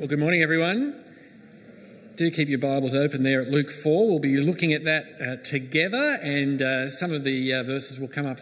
Well, 0.00 0.08
good 0.08 0.18
morning, 0.18 0.40
everyone. 0.40 0.98
Do 2.16 2.30
keep 2.30 2.48
your 2.48 2.58
Bibles 2.58 2.94
open 2.94 3.22
there 3.22 3.42
at 3.42 3.50
Luke 3.50 3.70
4. 3.70 4.08
We'll 4.08 4.18
be 4.18 4.38
looking 4.38 4.72
at 4.72 4.84
that 4.84 5.04
uh, 5.20 5.36
together, 5.44 6.18
and 6.22 6.62
uh, 6.62 6.88
some 6.88 7.12
of 7.12 7.22
the 7.22 7.52
uh, 7.52 7.64
verses 7.64 8.00
will 8.00 8.08
come 8.08 8.24
up, 8.24 8.40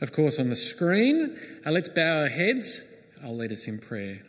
of 0.00 0.12
course, 0.12 0.38
on 0.38 0.48
the 0.48 0.54
screen. 0.54 1.36
Uh, 1.66 1.72
let's 1.72 1.88
bow 1.88 2.20
our 2.20 2.28
heads. 2.28 2.82
I'll 3.20 3.36
lead 3.36 3.50
us 3.50 3.66
in 3.66 3.80
prayer. 3.80 4.22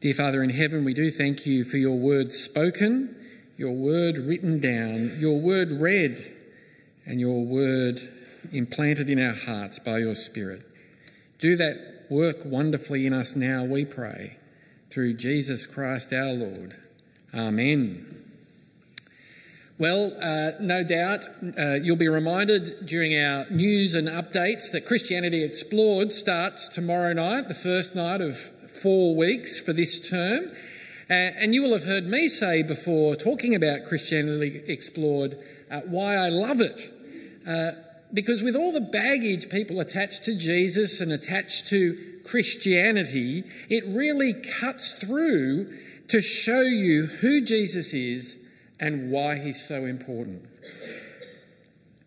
Dear 0.00 0.14
Father 0.14 0.42
in 0.42 0.50
heaven, 0.50 0.84
we 0.84 0.94
do 0.94 1.12
thank 1.12 1.46
you 1.46 1.62
for 1.62 1.76
your 1.76 1.96
word 1.96 2.32
spoken, 2.32 3.14
your 3.56 3.70
word 3.70 4.18
written 4.18 4.58
down, 4.58 5.16
your 5.20 5.38
word 5.40 5.70
read, 5.70 6.18
and 7.06 7.20
your 7.20 7.44
word 7.44 8.00
implanted 8.50 9.08
in 9.08 9.24
our 9.24 9.36
hearts 9.36 9.78
by 9.78 9.98
your 9.98 10.16
Spirit. 10.16 10.62
Do 11.38 11.54
that 11.54 12.06
work 12.10 12.38
wonderfully 12.44 13.06
in 13.06 13.12
us 13.12 13.36
now, 13.36 13.62
we 13.62 13.84
pray 13.84 14.37
through 14.90 15.14
Jesus 15.14 15.66
Christ 15.66 16.12
our 16.12 16.32
Lord. 16.32 16.76
Amen. 17.34 18.18
Well, 19.78 20.12
uh, 20.20 20.52
no 20.60 20.82
doubt 20.82 21.28
uh, 21.56 21.74
you'll 21.74 21.94
be 21.94 22.08
reminded 22.08 22.84
during 22.84 23.16
our 23.16 23.46
news 23.48 23.94
and 23.94 24.08
updates 24.08 24.72
that 24.72 24.86
Christianity 24.86 25.44
Explored 25.44 26.12
starts 26.12 26.68
tomorrow 26.68 27.12
night, 27.12 27.46
the 27.46 27.54
first 27.54 27.94
night 27.94 28.20
of 28.20 28.36
four 28.36 29.14
weeks 29.14 29.60
for 29.60 29.72
this 29.72 30.00
term. 30.10 30.50
Uh, 31.08 31.14
and 31.14 31.54
you 31.54 31.62
will 31.62 31.72
have 31.72 31.84
heard 31.84 32.06
me 32.06 32.26
say 32.26 32.64
before, 32.64 33.14
talking 33.14 33.54
about 33.54 33.84
Christianity 33.84 34.64
Explored, 34.66 35.38
uh, 35.70 35.82
why 35.82 36.16
I 36.16 36.28
love 36.28 36.60
it. 36.60 36.90
Uh, 37.46 37.72
because 38.12 38.42
with 38.42 38.56
all 38.56 38.72
the 38.72 38.80
baggage 38.80 39.48
people 39.48 39.78
attach 39.78 40.20
to 40.22 40.36
Jesus 40.36 41.00
and 41.00 41.12
attach 41.12 41.64
to 41.68 42.17
Christianity, 42.28 43.44
it 43.70 43.84
really 43.86 44.34
cuts 44.34 44.92
through 44.92 45.74
to 46.08 46.20
show 46.20 46.60
you 46.60 47.06
who 47.06 47.40
Jesus 47.40 47.94
is 47.94 48.36
and 48.78 49.10
why 49.10 49.36
he's 49.36 49.66
so 49.66 49.86
important. 49.86 50.46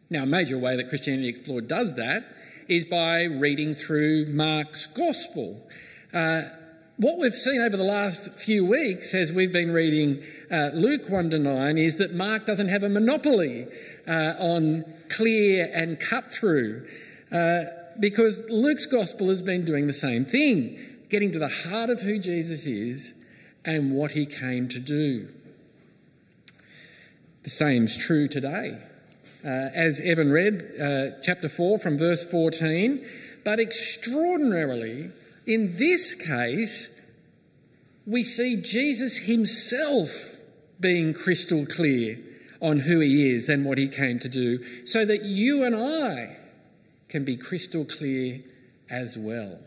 Now, 0.09 0.23
a 0.23 0.27
major 0.27 0.57
way 0.57 0.75
that 0.75 0.89
Christianity 0.89 1.27
Explored 1.27 1.67
does 1.67 1.95
that 1.95 2.25
is 2.67 2.85
by 2.85 3.23
reading 3.23 3.73
through 3.73 4.27
Mark's 4.27 4.85
Gospel. 4.87 5.67
Uh, 6.13 6.43
what 6.97 7.17
we've 7.17 7.33
seen 7.33 7.61
over 7.61 7.75
the 7.75 7.83
last 7.83 8.33
few 8.35 8.65
weeks 8.65 9.13
as 9.13 9.31
we've 9.31 9.51
been 9.51 9.71
reading 9.71 10.21
uh, 10.51 10.69
Luke 10.73 11.09
1 11.09 11.31
to 11.31 11.39
9 11.39 11.77
is 11.77 11.95
that 11.95 12.13
Mark 12.13 12.45
doesn't 12.45 12.67
have 12.67 12.83
a 12.83 12.89
monopoly 12.89 13.67
uh, 14.07 14.35
on 14.37 14.85
clear 15.09 15.71
and 15.73 15.99
cut 15.99 16.31
through. 16.31 16.87
Uh, 17.31 17.63
because 17.99 18.49
Luke's 18.49 18.85
gospel 18.85 19.29
has 19.29 19.41
been 19.41 19.65
doing 19.65 19.87
the 19.87 19.93
same 19.93 20.25
thing, 20.25 20.79
getting 21.09 21.31
to 21.31 21.39
the 21.39 21.47
heart 21.47 21.89
of 21.89 22.01
who 22.01 22.19
Jesus 22.19 22.65
is 22.65 23.13
and 23.65 23.91
what 23.95 24.11
he 24.11 24.25
came 24.25 24.67
to 24.69 24.79
do. 24.79 25.29
The 27.43 27.49
same's 27.49 27.97
true 27.97 28.27
today. 28.27 28.81
Uh, 29.43 29.47
as 29.47 29.99
Evan 29.99 30.31
read, 30.31 30.73
uh, 30.79 31.19
chapter 31.23 31.49
4 31.49 31.79
from 31.79 31.97
verse 31.97 32.23
14, 32.23 33.05
but 33.43 33.59
extraordinarily, 33.59 35.09
in 35.47 35.77
this 35.77 36.13
case, 36.13 36.89
we 38.05 38.23
see 38.23 38.55
Jesus 38.61 39.25
himself 39.25 40.35
being 40.79 41.13
crystal 41.13 41.65
clear 41.65 42.19
on 42.61 42.81
who 42.81 42.99
he 42.99 43.31
is 43.31 43.49
and 43.49 43.65
what 43.65 43.79
he 43.79 43.87
came 43.87 44.19
to 44.19 44.29
do, 44.29 44.63
so 44.85 45.05
that 45.05 45.23
you 45.23 45.63
and 45.63 45.75
I 45.75 46.37
can 47.11 47.25
be 47.25 47.35
crystal 47.35 47.85
clear 47.85 48.39
as 48.89 49.17
well. 49.17 49.59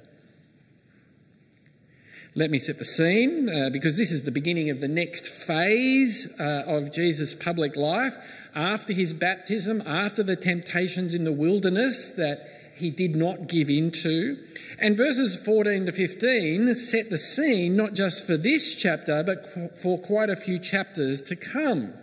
Let 2.34 2.50
me 2.50 2.58
set 2.58 2.80
the 2.80 2.84
scene 2.84 3.48
uh, 3.48 3.70
because 3.70 3.96
this 3.96 4.10
is 4.10 4.24
the 4.24 4.32
beginning 4.32 4.68
of 4.70 4.80
the 4.80 4.88
next 4.88 5.28
phase 5.28 6.34
uh, 6.40 6.64
of 6.66 6.92
Jesus' 6.92 7.32
public 7.32 7.76
life 7.76 8.16
after 8.56 8.92
his 8.92 9.12
baptism, 9.12 9.82
after 9.86 10.24
the 10.24 10.34
temptations 10.34 11.14
in 11.14 11.22
the 11.22 11.32
wilderness 11.32 12.10
that 12.10 12.72
he 12.74 12.90
did 12.90 13.14
not 13.14 13.46
give 13.46 13.70
in 13.70 13.92
to. 13.92 14.36
And 14.80 14.96
verses 14.96 15.36
14 15.36 15.86
to 15.86 15.92
15 15.92 16.74
set 16.74 17.08
the 17.08 17.18
scene 17.18 17.76
not 17.76 17.94
just 17.94 18.26
for 18.26 18.36
this 18.36 18.74
chapter, 18.74 19.22
but 19.22 19.78
for 19.78 19.98
quite 19.98 20.28
a 20.28 20.34
few 20.34 20.58
chapters 20.58 21.20
to 21.22 21.36
come. 21.36 21.94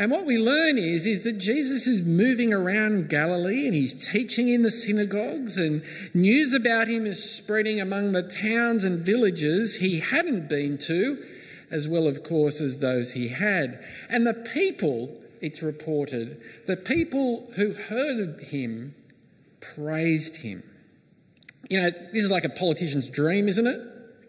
And 0.00 0.10
what 0.10 0.24
we 0.24 0.38
learn 0.38 0.78
is, 0.78 1.06
is 1.06 1.24
that 1.24 1.36
Jesus 1.36 1.86
is 1.86 2.00
moving 2.00 2.54
around 2.54 3.10
Galilee 3.10 3.66
and 3.66 3.74
he's 3.74 3.92
teaching 4.10 4.48
in 4.48 4.62
the 4.62 4.70
synagogues, 4.70 5.58
and 5.58 5.82
news 6.14 6.54
about 6.54 6.88
him 6.88 7.04
is 7.04 7.22
spreading 7.22 7.82
among 7.82 8.12
the 8.12 8.22
towns 8.22 8.82
and 8.82 8.98
villages 8.98 9.76
he 9.76 10.00
hadn't 10.00 10.48
been 10.48 10.78
to, 10.78 11.22
as 11.70 11.86
well, 11.86 12.06
of 12.06 12.22
course, 12.22 12.62
as 12.62 12.78
those 12.78 13.12
he 13.12 13.28
had. 13.28 13.84
And 14.08 14.26
the 14.26 14.32
people, 14.32 15.20
it's 15.42 15.62
reported, 15.62 16.40
the 16.66 16.78
people 16.78 17.50
who 17.56 17.74
heard 17.74 18.40
him 18.44 18.94
praised 19.60 20.36
him. 20.36 20.62
You 21.68 21.78
know, 21.78 21.90
this 21.90 22.24
is 22.24 22.30
like 22.30 22.44
a 22.44 22.48
politician's 22.48 23.10
dream, 23.10 23.48
isn't 23.48 23.66
it? 23.66 23.82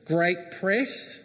Great 0.03 0.51
press, 0.51 1.20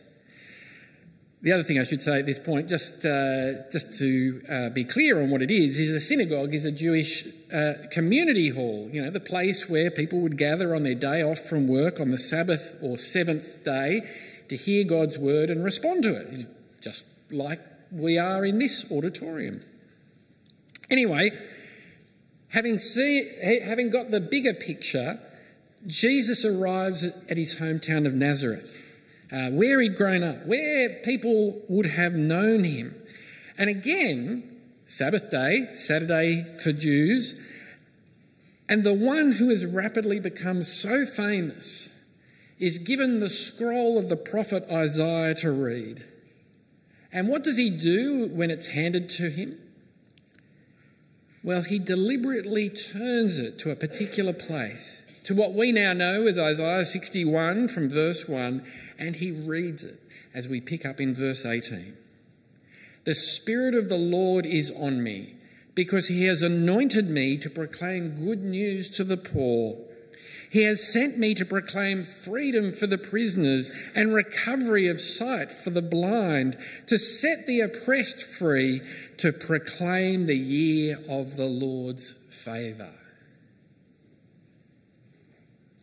the 1.47 1.53
other 1.53 1.63
thing 1.63 1.79
I 1.79 1.85
should 1.85 2.03
say 2.03 2.19
at 2.19 2.27
this 2.27 2.41
point, 2.41 2.69
just, 2.69 3.05
uh, 3.05 3.71
just 3.71 3.97
to 4.01 4.43
uh, 4.51 4.69
be 4.71 4.83
clear 4.83 5.23
on 5.23 5.31
what 5.31 5.43
it 5.43 5.51
is, 5.53 5.79
is 5.79 5.93
a 5.93 6.01
synagogue 6.01 6.53
is 6.55 6.65
a 6.65 6.73
Jewish 6.73 7.25
uh, 7.53 7.75
community 7.93 8.49
hall, 8.49 8.91
you 8.93 9.01
know, 9.01 9.11
the 9.11 9.21
place 9.21 9.69
where 9.69 9.89
people 9.89 10.19
would 10.23 10.37
gather 10.37 10.75
on 10.75 10.83
their 10.83 10.97
day 10.97 11.23
off 11.23 11.39
from 11.39 11.69
work 11.69 12.01
on 12.01 12.11
the 12.11 12.19
Sabbath 12.19 12.77
or 12.83 12.99
seventh 12.99 13.63
day 13.63 14.03
to 14.49 14.57
hear 14.57 14.83
God's 14.83 15.19
word 15.19 15.49
and 15.49 15.63
respond 15.63 16.03
to 16.03 16.17
it. 16.17 16.49
Just 16.81 17.05
like 17.31 17.61
we 17.93 18.19
are 18.19 18.45
in 18.45 18.59
this 18.59 18.91
auditorium. 18.91 19.63
Anyway, 20.91 21.31
having, 22.49 22.81
see, 22.81 23.31
having 23.63 23.89
got 23.89 24.11
the 24.11 24.21
bigger 24.21 24.53
picture, 24.53 25.21
Jesus 25.87 26.45
arrives 26.45 27.05
at 27.05 27.37
his 27.37 27.61
hometown 27.61 28.05
of 28.05 28.15
Nazareth 28.15 28.83
uh, 29.33 29.51
where 29.51 29.81
he'd 29.81 29.97
grown 29.97 30.23
up, 30.23 30.47
where 30.47 31.01
people 31.05 31.63
would 31.69 31.87
have 31.87 32.15
known 32.15 32.65
him. 32.65 32.95
And 33.59 33.69
again, 33.69 34.57
Sabbath 34.85 35.31
day, 35.31 35.69
Saturday 35.75 36.47
for 36.63 36.73
Jews, 36.73 37.35
and 38.69 38.85
the 38.85 38.95
one 38.95 39.33
who 39.33 39.51
has 39.51 39.65
rapidly 39.65 40.21
become 40.21 40.63
so 40.63 41.05
famous 41.07 41.89
is 42.59 42.79
given 42.79 43.21
the 43.21 43.29
scroll 43.29 43.99
of 43.99 44.09
the 44.09 44.17
prophet 44.17 44.65
Isaiah 44.71 45.35
to 45.37 45.53
read. 45.53 46.05
And 47.13 47.29
what 47.29 47.45
does 47.45 47.57
he 47.57 47.71
do 47.71 48.29
when 48.33 48.51
it's 48.51 48.69
handed 48.69 49.09
to 49.11 49.31
him? 49.31 49.59
Well, 51.43 51.63
he 51.63 51.79
deliberately 51.79 52.69
turns 52.69 53.39
it 53.39 53.59
to 53.61 53.71
a 53.71 53.77
particular 53.77 54.33
place, 54.33 55.03
to 55.25 55.35
what 55.35 55.55
we 55.55 55.71
now 55.71 55.93
know 55.93 56.27
as 56.27 56.39
Isaiah 56.39 56.85
61 56.85 57.69
from 57.69 57.89
verse 57.89 58.29
1 58.29 58.65
and 58.99 59.17
he 59.17 59.31
reads 59.31 59.85
it 59.85 60.01
as 60.35 60.49
we 60.49 60.61
pick 60.61 60.85
up 60.85 61.01
in 61.01 61.15
verse 61.15 61.45
18. 61.47 61.97
The 63.05 63.15
Spirit 63.15 63.75
of 63.75 63.89
the 63.89 63.99
Lord 63.99 64.45
is 64.45 64.71
on 64.71 65.03
me 65.03 65.37
because 65.75 66.09
he 66.09 66.25
has 66.25 66.43
anointed 66.43 67.09
me 67.09 67.37
to 67.39 67.49
proclaim 67.49 68.25
good 68.25 68.43
news 68.43 68.89
to 68.91 69.05
the 69.05 69.17
poor. 69.17 69.77
He 70.51 70.63
has 70.63 70.93
sent 70.93 71.19
me 71.19 71.35
to 71.35 71.45
proclaim 71.45 72.03
freedom 72.03 72.73
for 72.73 72.87
the 72.87 72.99
prisoners 72.99 73.71
and 73.95 74.15
recovery 74.15 74.89
of 74.89 75.01
sight 75.01 75.53
for 75.53 75.71
the 75.71 75.83
blind, 75.83 76.57
to 76.87 76.99
set 76.99 77.47
the 77.47 77.61
oppressed 77.61 78.23
free, 78.23 78.81
to 79.19 79.33
proclaim 79.33 80.27
the 80.27 80.37
year 80.37 80.99
of 81.09 81.37
the 81.37 81.47
Lord's 81.47 82.13
favour. 82.13 82.93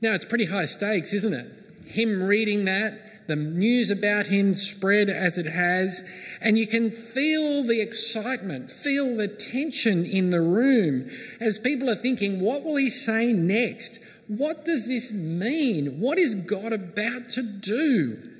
Now, 0.01 0.13
it's 0.13 0.25
pretty 0.25 0.45
high 0.45 0.65
stakes, 0.65 1.13
isn't 1.13 1.33
it? 1.33 1.62
Him 1.85 2.23
reading 2.23 2.65
that, 2.65 3.27
the 3.27 3.35
news 3.35 3.89
about 3.89 4.27
him 4.27 4.53
spread 4.53 5.09
as 5.09 5.37
it 5.37 5.45
has, 5.45 6.01
and 6.41 6.57
you 6.57 6.67
can 6.67 6.91
feel 6.91 7.63
the 7.63 7.81
excitement, 7.81 8.69
feel 8.69 9.15
the 9.15 9.27
tension 9.27 10.05
in 10.05 10.29
the 10.29 10.41
room 10.41 11.09
as 11.39 11.57
people 11.57 11.89
are 11.89 11.95
thinking, 11.95 12.41
what 12.41 12.63
will 12.63 12.75
he 12.75 12.89
say 12.89 13.31
next? 13.31 13.99
What 14.27 14.65
does 14.65 14.87
this 14.87 15.11
mean? 15.11 15.99
What 15.99 16.17
is 16.17 16.35
God 16.35 16.73
about 16.73 17.29
to 17.31 17.43
do? 17.43 18.31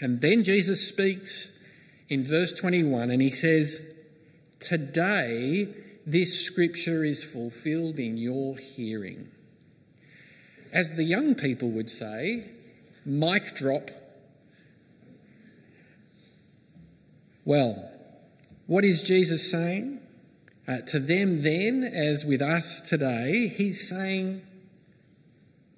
And 0.00 0.20
then 0.20 0.44
Jesus 0.44 0.86
speaks 0.86 1.52
in 2.08 2.24
verse 2.24 2.52
21 2.52 3.10
and 3.10 3.22
he 3.22 3.30
says, 3.30 3.80
Today 4.60 5.68
this 6.06 6.40
scripture 6.40 7.04
is 7.04 7.24
fulfilled 7.24 7.98
in 7.98 8.16
your 8.16 8.56
hearing. 8.56 9.30
As 10.74 10.96
the 10.96 11.04
young 11.04 11.36
people 11.36 11.70
would 11.70 11.88
say, 11.88 12.50
mic 13.06 13.54
drop. 13.54 13.92
Well, 17.44 17.92
what 18.66 18.84
is 18.84 19.04
Jesus 19.04 19.48
saying? 19.48 20.00
Uh, 20.66 20.80
to 20.80 20.98
them 20.98 21.42
then, 21.42 21.84
as 21.84 22.24
with 22.24 22.42
us 22.42 22.80
today, 22.80 23.46
he's 23.46 23.88
saying, 23.88 24.42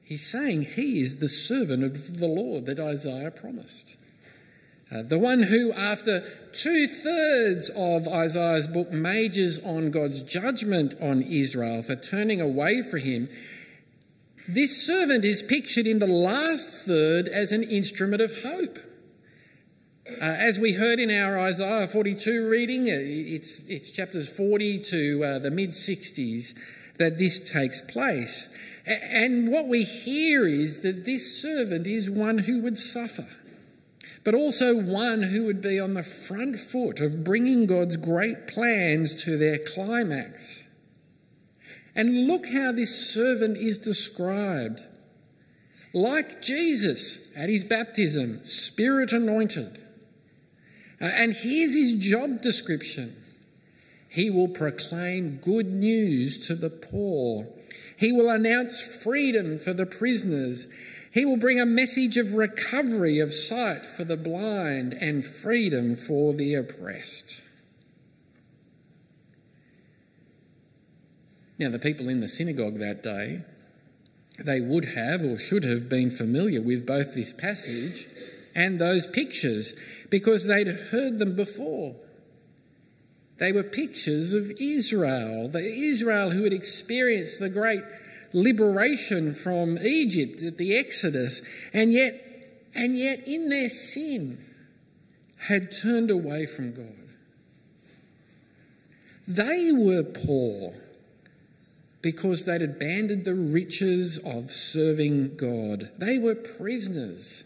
he's 0.02 0.24
saying 0.24 0.62
he 0.62 1.02
is 1.02 1.18
the 1.18 1.28
servant 1.28 1.84
of 1.84 2.18
the 2.18 2.28
Lord 2.28 2.64
that 2.64 2.80
Isaiah 2.80 3.30
promised. 3.30 3.96
Uh, 4.90 5.02
the 5.02 5.18
one 5.18 5.42
who, 5.42 5.72
after 5.72 6.20
two 6.52 6.86
thirds 6.86 7.68
of 7.70 8.08
Isaiah's 8.08 8.68
book, 8.68 8.92
majors 8.92 9.62
on 9.62 9.90
God's 9.90 10.22
judgment 10.22 10.94
on 11.02 11.20
Israel 11.22 11.82
for 11.82 11.96
turning 11.96 12.40
away 12.40 12.80
from 12.80 13.00
him, 13.00 13.28
this 14.48 14.86
servant 14.86 15.24
is 15.24 15.42
pictured 15.42 15.86
in 15.86 15.98
the 15.98 16.06
last 16.06 16.70
third 16.70 17.28
as 17.28 17.52
an 17.52 17.62
instrument 17.64 18.22
of 18.22 18.42
hope. 18.42 18.78
Uh, 20.08 20.24
as 20.24 20.58
we 20.58 20.74
heard 20.74 21.00
in 21.00 21.10
our 21.10 21.38
Isaiah 21.38 21.88
42 21.88 22.48
reading, 22.48 22.82
uh, 22.82 22.94
it's, 22.96 23.66
it's 23.66 23.90
chapters 23.90 24.28
40 24.28 24.78
to 24.84 25.24
uh, 25.24 25.38
the 25.40 25.50
mid 25.50 25.70
60s 25.70 26.54
that 26.96 27.18
this 27.18 27.40
takes 27.50 27.80
place. 27.80 28.48
And 28.86 29.50
what 29.50 29.66
we 29.66 29.82
hear 29.82 30.46
is 30.46 30.82
that 30.82 31.04
this 31.04 31.42
servant 31.42 31.88
is 31.88 32.08
one 32.08 32.38
who 32.38 32.62
would 32.62 32.78
suffer, 32.78 33.26
but 34.22 34.34
also 34.34 34.80
one 34.80 35.24
who 35.24 35.44
would 35.44 35.60
be 35.60 35.80
on 35.80 35.94
the 35.94 36.04
front 36.04 36.56
foot 36.56 37.00
of 37.00 37.24
bringing 37.24 37.66
God's 37.66 37.96
great 37.96 38.46
plans 38.46 39.24
to 39.24 39.36
their 39.36 39.58
climax. 39.58 40.62
And 41.96 42.28
look 42.28 42.46
how 42.46 42.72
this 42.72 43.12
servant 43.12 43.56
is 43.56 43.78
described. 43.78 44.82
Like 45.94 46.42
Jesus 46.42 47.32
at 47.34 47.48
his 47.48 47.64
baptism, 47.64 48.44
spirit 48.44 49.12
anointed. 49.12 49.78
Uh, 51.00 51.06
and 51.06 51.32
here's 51.32 51.74
his 51.74 51.94
job 51.94 52.42
description 52.42 53.16
He 54.10 54.28
will 54.28 54.48
proclaim 54.48 55.38
good 55.38 55.66
news 55.66 56.46
to 56.46 56.54
the 56.54 56.70
poor, 56.70 57.48
he 57.96 58.12
will 58.12 58.28
announce 58.28 58.80
freedom 58.80 59.58
for 59.58 59.72
the 59.72 59.86
prisoners. 59.86 60.66
He 61.12 61.24
will 61.24 61.38
bring 61.38 61.58
a 61.58 61.64
message 61.64 62.18
of 62.18 62.34
recovery 62.34 63.20
of 63.20 63.32
sight 63.32 63.86
for 63.86 64.04
the 64.04 64.18
blind 64.18 64.92
and 64.92 65.24
freedom 65.24 65.96
for 65.96 66.34
the 66.34 66.52
oppressed. 66.52 67.40
Now, 71.58 71.70
the 71.70 71.78
people 71.78 72.08
in 72.08 72.20
the 72.20 72.28
synagogue 72.28 72.78
that 72.78 73.02
day, 73.02 73.42
they 74.38 74.60
would 74.60 74.96
have 74.96 75.22
or 75.22 75.38
should 75.38 75.64
have 75.64 75.88
been 75.88 76.10
familiar 76.10 76.60
with 76.60 76.86
both 76.86 77.14
this 77.14 77.32
passage 77.32 78.06
and 78.54 78.78
those 78.78 79.06
pictures 79.06 79.74
because 80.10 80.44
they'd 80.44 80.68
heard 80.68 81.18
them 81.18 81.34
before. 81.34 81.96
They 83.38 83.52
were 83.52 83.62
pictures 83.62 84.32
of 84.32 84.52
Israel, 84.58 85.48
the 85.48 85.64
Israel 85.64 86.30
who 86.30 86.44
had 86.44 86.52
experienced 86.52 87.38
the 87.38 87.48
great 87.48 87.82
liberation 88.32 89.34
from 89.34 89.78
Egypt 89.78 90.42
at 90.42 90.58
the 90.58 90.76
Exodus, 90.76 91.42
and 91.72 91.92
yet, 91.92 92.14
and 92.74 92.96
yet 92.96 93.26
in 93.26 93.48
their 93.48 93.68
sin 93.68 94.44
had 95.48 95.72
turned 95.72 96.10
away 96.10 96.46
from 96.46 96.72
God. 96.72 96.94
They 99.28 99.70
were 99.72 100.02
poor 100.02 100.74
because 102.06 102.44
they'd 102.44 102.62
abandoned 102.62 103.24
the 103.24 103.34
riches 103.34 104.16
of 104.18 104.48
serving 104.48 105.34
God. 105.34 105.90
They 105.98 106.20
were 106.20 106.36
prisoners 106.36 107.42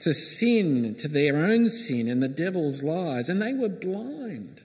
to 0.00 0.12
sin, 0.12 0.94
to 0.96 1.08
their 1.08 1.34
own 1.34 1.70
sin 1.70 2.06
and 2.06 2.22
the 2.22 2.28
devil's 2.28 2.82
lies, 2.82 3.30
and 3.30 3.40
they 3.40 3.54
were 3.54 3.70
blind. 3.70 4.60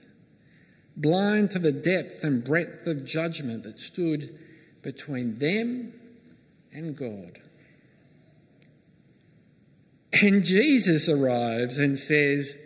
Blind 0.94 1.50
to 1.52 1.58
the 1.58 1.72
depth 1.72 2.22
and 2.22 2.44
breadth 2.44 2.86
of 2.86 3.06
judgment 3.06 3.62
that 3.62 3.80
stood 3.80 4.38
between 4.82 5.38
them 5.38 5.94
and 6.70 6.94
God. 6.94 7.40
And 10.12 10.44
Jesus 10.44 11.08
arrives 11.08 11.78
and 11.78 11.98
says, 11.98 12.58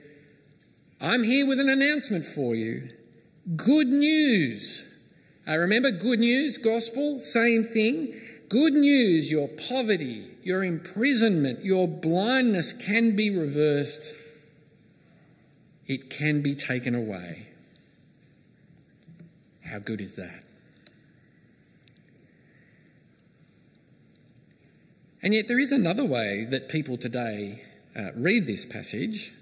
I'm 1.01 1.23
here 1.23 1.47
with 1.47 1.61
an 1.61 1.69
announcement 1.69 2.25
for 2.25 2.57
you. 2.57 2.89
Good 3.55 3.87
news 3.87 4.88
uh, 5.49 5.57
remember, 5.57 5.91
good 5.91 6.19
news, 6.19 6.59
gospel, 6.59 7.19
same 7.21 7.65
thing. 7.65 8.15
Good 8.49 8.75
news, 8.75 9.31
your 9.31 9.49
poverty, 9.49 10.37
your 10.43 10.65
imprisonment, 10.65 11.65
your 11.65 11.87
blindness 11.87 12.73
can 12.73 13.17
be 13.17 13.31
reversed. 13.31 14.15
It 15.87 16.11
can 16.11 16.43
be 16.43 16.55
taken 16.55 16.95
away. 16.95 17.49
How 19.65 19.79
good 19.79 20.01
is 20.01 20.17
that? 20.17 20.45
And 25.23 25.35
yet, 25.35 25.49
there 25.49 25.59
is 25.59 25.73
another 25.73 26.05
way 26.05 26.47
that 26.49 26.69
people 26.69 26.97
today 26.97 27.65
uh, 27.97 28.13
read 28.15 28.47
this 28.47 28.65
passage. 28.65 29.33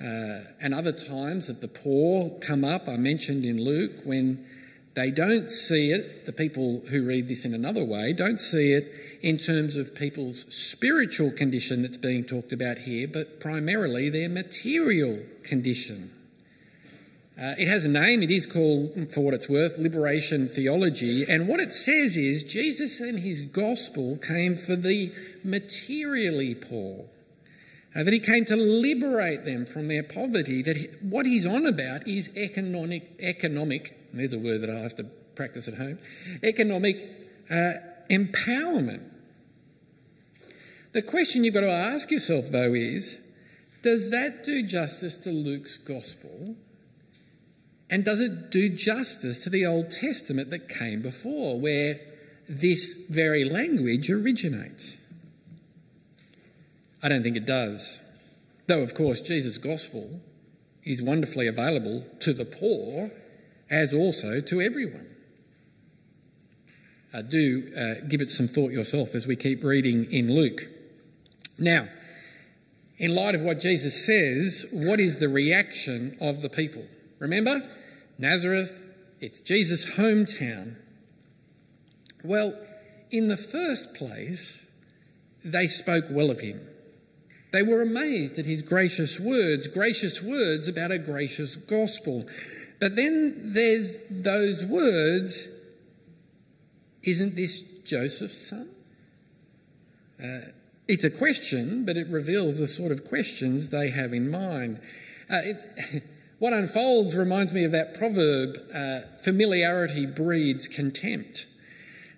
Uh, 0.00 0.40
and 0.60 0.74
other 0.74 0.92
times 0.92 1.46
that 1.46 1.60
the 1.60 1.68
poor 1.68 2.30
come 2.40 2.64
up, 2.64 2.88
I 2.88 2.96
mentioned 2.96 3.44
in 3.44 3.62
Luke, 3.62 4.02
when 4.04 4.44
they 4.94 5.10
don't 5.10 5.48
see 5.48 5.90
it, 5.90 6.24
the 6.24 6.32
people 6.32 6.82
who 6.90 7.04
read 7.04 7.28
this 7.28 7.44
in 7.44 7.52
another 7.52 7.84
way, 7.84 8.12
don't 8.12 8.38
see 8.38 8.72
it 8.72 8.92
in 9.22 9.38
terms 9.38 9.74
of 9.74 9.94
people's 9.94 10.44
spiritual 10.54 11.30
condition 11.30 11.82
that's 11.82 11.96
being 11.96 12.24
talked 12.24 12.52
about 12.52 12.78
here, 12.78 13.08
but 13.08 13.40
primarily 13.40 14.08
their 14.08 14.28
material 14.28 15.22
condition. 15.42 16.10
Uh, 17.36 17.54
it 17.58 17.66
has 17.66 17.84
a 17.84 17.88
name, 17.88 18.22
it 18.22 18.30
is 18.30 18.46
called, 18.46 18.92
for 19.12 19.22
what 19.22 19.34
it's 19.34 19.48
worth, 19.48 19.76
Liberation 19.76 20.46
Theology. 20.46 21.24
And 21.28 21.48
what 21.48 21.58
it 21.58 21.72
says 21.72 22.16
is 22.16 22.44
Jesus 22.44 23.00
and 23.00 23.18
his 23.18 23.42
gospel 23.42 24.18
came 24.18 24.54
for 24.54 24.76
the 24.76 25.12
materially 25.42 26.54
poor. 26.54 27.06
Uh, 27.96 28.04
that 28.04 28.12
he 28.12 28.20
came 28.20 28.44
to 28.44 28.56
liberate 28.56 29.44
them 29.44 29.66
from 29.66 29.88
their 29.88 30.02
poverty. 30.02 30.62
That 30.62 30.76
he, 30.76 30.86
what 31.00 31.26
he's 31.26 31.46
on 31.46 31.66
about 31.66 32.06
is 32.06 32.30
economic, 32.36 33.10
economic 33.18 33.96
there's 34.18 34.32
a 34.32 34.38
word 34.38 34.60
that 34.60 34.70
I'll 34.70 34.82
have 34.82 34.94
to 34.96 35.04
practice 35.34 35.68
at 35.68 35.74
home 35.74 35.98
economic 36.42 37.08
uh, 37.50 37.74
empowerment. 38.10 39.02
The 40.92 41.02
question 41.02 41.42
you've 41.42 41.54
got 41.54 41.60
to 41.62 41.70
ask 41.70 42.10
yourself, 42.10 42.50
though, 42.50 42.72
is 42.72 43.18
does 43.82 44.10
that 44.10 44.44
do 44.44 44.62
justice 44.62 45.16
to 45.18 45.30
Luke's 45.30 45.76
gospel? 45.76 46.56
And 47.90 48.04
does 48.04 48.20
it 48.20 48.50
do 48.50 48.68
justice 48.70 49.42
to 49.44 49.50
the 49.50 49.66
Old 49.66 49.90
Testament 49.90 50.50
that 50.50 50.68
came 50.68 51.02
before, 51.02 51.60
where 51.60 52.00
this 52.48 52.94
very 53.10 53.44
language 53.44 54.10
originates? 54.10 54.98
I 57.02 57.08
don't 57.08 57.22
think 57.22 57.36
it 57.36 57.44
does. 57.44 58.02
Though, 58.66 58.80
of 58.80 58.94
course, 58.94 59.20
Jesus' 59.20 59.58
gospel 59.58 60.20
is 60.84 61.02
wonderfully 61.02 61.46
available 61.46 62.06
to 62.20 62.32
the 62.32 62.44
poor 62.44 63.10
as 63.70 63.94
also 63.94 64.40
to 64.40 64.60
everyone. 64.60 65.06
Uh, 67.12 67.22
do 67.22 67.70
uh, 67.76 68.06
give 68.08 68.20
it 68.20 68.30
some 68.30 68.48
thought 68.48 68.72
yourself 68.72 69.14
as 69.14 69.26
we 69.26 69.36
keep 69.36 69.62
reading 69.62 70.10
in 70.10 70.34
Luke. 70.34 70.68
Now, 71.58 71.88
in 72.98 73.14
light 73.14 73.34
of 73.34 73.42
what 73.42 73.60
Jesus 73.60 74.04
says, 74.04 74.66
what 74.72 74.98
is 74.98 75.18
the 75.18 75.28
reaction 75.28 76.16
of 76.20 76.42
the 76.42 76.48
people? 76.48 76.84
Remember, 77.18 77.62
Nazareth, 78.18 78.80
it's 79.20 79.40
Jesus' 79.40 79.96
hometown. 79.96 80.76
Well, 82.24 82.54
in 83.10 83.28
the 83.28 83.36
first 83.36 83.94
place, 83.94 84.66
they 85.44 85.68
spoke 85.68 86.06
well 86.10 86.30
of 86.30 86.40
him. 86.40 86.60
They 87.52 87.62
were 87.62 87.82
amazed 87.82 88.38
at 88.38 88.46
his 88.46 88.62
gracious 88.62 89.20
words, 89.20 89.68
gracious 89.68 90.20
words 90.20 90.66
about 90.66 90.90
a 90.90 90.98
gracious 90.98 91.54
gospel. 91.54 92.26
But 92.80 92.96
then 92.96 93.52
there's 93.52 93.98
those 94.10 94.64
words 94.64 95.48
Isn't 97.02 97.36
this 97.36 97.60
Joseph's 97.84 98.48
son? 98.48 98.68
Uh, 100.22 100.40
it's 100.86 101.04
a 101.04 101.10
question, 101.10 101.84
but 101.84 101.96
it 101.96 102.08
reveals 102.08 102.58
the 102.58 102.66
sort 102.66 102.92
of 102.92 103.04
questions 103.04 103.70
they 103.70 103.90
have 103.90 104.12
in 104.12 104.30
mind. 104.30 104.80
Uh, 105.30 105.40
it, 105.44 106.02
what 106.38 106.52
unfolds 106.52 107.16
reminds 107.16 107.54
me 107.54 107.64
of 107.64 107.72
that 107.72 107.94
proverb 107.94 108.58
uh, 108.74 109.00
familiarity 109.22 110.06
breeds 110.06 110.68
contempt. 110.68 111.46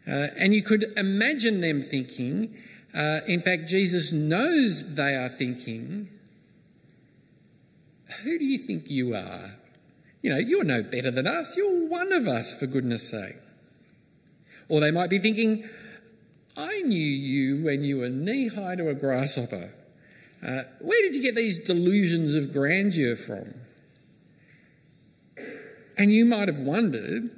Uh, 0.07 0.29
and 0.37 0.55
you 0.55 0.63
could 0.63 0.93
imagine 0.97 1.61
them 1.61 1.83
thinking, 1.83 2.57
uh, 2.95 3.21
in 3.27 3.41
fact, 3.41 3.67
Jesus 3.69 4.13
knows 4.13 4.95
they 4.95 5.15
are 5.15 5.29
thinking, 5.29 6.09
Who 8.23 8.39
do 8.39 8.45
you 8.45 8.59
think 8.59 8.91
you 8.91 9.15
are? 9.15 9.57
You 10.27 10.33
know, 10.33 10.39
you're 10.39 10.65
no 10.65 10.83
better 10.83 11.13
than 11.13 11.29
us. 11.29 11.57
You're 11.57 11.87
one 11.87 12.13
of 12.13 12.27
us, 12.27 12.53
for 12.53 12.67
goodness 12.67 13.09
sake. 13.09 13.37
Or 14.69 14.81
they 14.81 14.91
might 14.91 15.09
be 15.09 15.21
thinking, 15.21 15.69
I 16.57 16.83
knew 16.83 16.99
you 16.99 17.63
when 17.63 17.85
you 17.85 17.99
were 17.99 18.09
knee 18.09 18.49
high 18.49 18.75
to 18.75 18.89
a 18.89 18.95
grasshopper. 18.95 19.71
Uh, 20.45 20.65
where 20.81 21.01
did 21.03 21.15
you 21.15 21.23
get 21.23 21.37
these 21.37 21.63
delusions 21.63 22.35
of 22.35 22.53
grandeur 22.53 23.15
from? 23.15 23.55
And 25.97 26.11
you 26.11 26.25
might 26.25 26.49
have 26.49 26.59
wondered, 26.59 27.31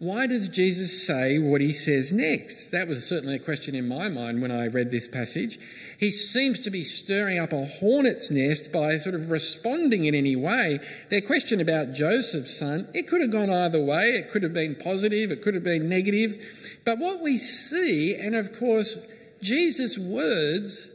why 0.00 0.28
does 0.28 0.48
Jesus 0.48 1.04
say 1.04 1.40
what 1.40 1.60
he 1.60 1.72
says 1.72 2.12
next? 2.12 2.70
That 2.70 2.86
was 2.86 3.04
certainly 3.04 3.34
a 3.34 3.40
question 3.40 3.74
in 3.74 3.88
my 3.88 4.08
mind 4.08 4.40
when 4.40 4.52
I 4.52 4.68
read 4.68 4.92
this 4.92 5.08
passage. 5.08 5.58
He 5.98 6.12
seems 6.12 6.60
to 6.60 6.70
be 6.70 6.84
stirring 6.84 7.36
up 7.36 7.52
a 7.52 7.64
hornet's 7.64 8.30
nest 8.30 8.70
by 8.70 8.96
sort 8.98 9.16
of 9.16 9.32
responding 9.32 10.04
in 10.04 10.14
any 10.14 10.36
way. 10.36 10.78
Their 11.08 11.20
question 11.20 11.60
about 11.60 11.92
Joseph's 11.92 12.56
son, 12.56 12.86
it 12.94 13.08
could 13.08 13.20
have 13.20 13.32
gone 13.32 13.50
either 13.50 13.82
way. 13.82 14.10
It 14.10 14.30
could 14.30 14.44
have 14.44 14.54
been 14.54 14.76
positive, 14.76 15.32
it 15.32 15.42
could 15.42 15.54
have 15.54 15.64
been 15.64 15.88
negative. 15.88 16.78
But 16.84 16.98
what 16.98 17.20
we 17.20 17.36
see, 17.36 18.14
and 18.14 18.36
of 18.36 18.56
course, 18.56 19.04
Jesus' 19.42 19.98
words 19.98 20.90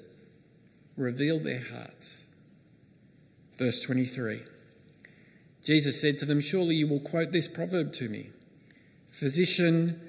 reveal 0.95 1.39
their 1.39 1.61
hearts. 1.61 2.23
Verse 3.57 3.81
23 3.81 4.43
Jesus 5.61 5.99
said 5.99 6.19
to 6.19 6.25
them, 6.25 6.39
Surely 6.39 6.75
you 6.75 6.87
will 6.87 6.99
quote 6.99 7.31
this 7.31 7.47
proverb 7.47 7.93
to 7.93 8.07
me 8.07 8.29
Physician, 9.13 10.01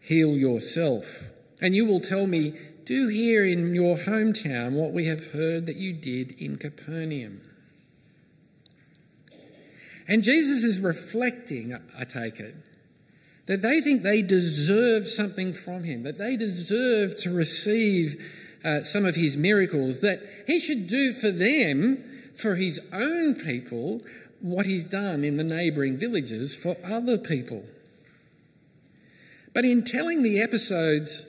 heal 0.00 0.36
yourself. 0.36 1.30
And 1.60 1.74
you 1.74 1.84
will 1.84 2.00
tell 2.00 2.28
me, 2.28 2.54
Do 2.84 3.08
here 3.08 3.44
in 3.44 3.74
your 3.74 3.96
hometown 3.96 4.72
what 4.72 4.92
we 4.92 5.06
have 5.06 5.32
heard 5.32 5.66
that 5.66 5.76
you 5.76 5.92
did 5.92 6.40
in 6.40 6.56
Capernaum. 6.56 7.40
And 10.06 10.22
Jesus 10.22 10.62
is 10.62 10.80
reflecting, 10.80 11.76
I 11.98 12.04
take 12.04 12.38
it, 12.38 12.54
that 13.46 13.62
they 13.62 13.80
think 13.80 14.02
they 14.02 14.22
deserve 14.22 15.08
something 15.08 15.52
from 15.52 15.82
him, 15.82 16.04
that 16.04 16.18
they 16.18 16.36
deserve 16.36 17.16
to 17.22 17.34
receive 17.34 18.14
uh, 18.64 18.84
some 18.84 19.04
of 19.04 19.16
his 19.16 19.36
miracles, 19.36 20.02
that 20.02 20.20
he 20.46 20.60
should 20.60 20.86
do 20.86 21.12
for 21.12 21.32
them, 21.32 22.04
for 22.36 22.54
his 22.54 22.78
own 22.92 23.34
people, 23.34 24.02
what 24.40 24.66
he's 24.66 24.84
done 24.84 25.24
in 25.24 25.36
the 25.36 25.44
neighbouring 25.44 25.96
villages 25.96 26.54
for 26.54 26.76
other 26.84 27.18
people. 27.18 27.64
But 29.56 29.64
in 29.64 29.84
telling 29.84 30.22
the 30.22 30.38
episodes 30.38 31.24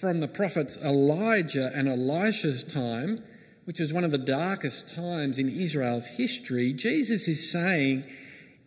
from 0.00 0.18
the 0.18 0.26
prophets 0.26 0.76
Elijah 0.78 1.70
and 1.72 1.86
Elisha's 1.86 2.64
time, 2.64 3.22
which 3.66 3.78
was 3.78 3.92
one 3.92 4.02
of 4.02 4.10
the 4.10 4.18
darkest 4.18 4.92
times 4.92 5.38
in 5.38 5.48
Israel's 5.48 6.08
history, 6.08 6.72
Jesus 6.72 7.28
is 7.28 7.52
saying 7.52 8.02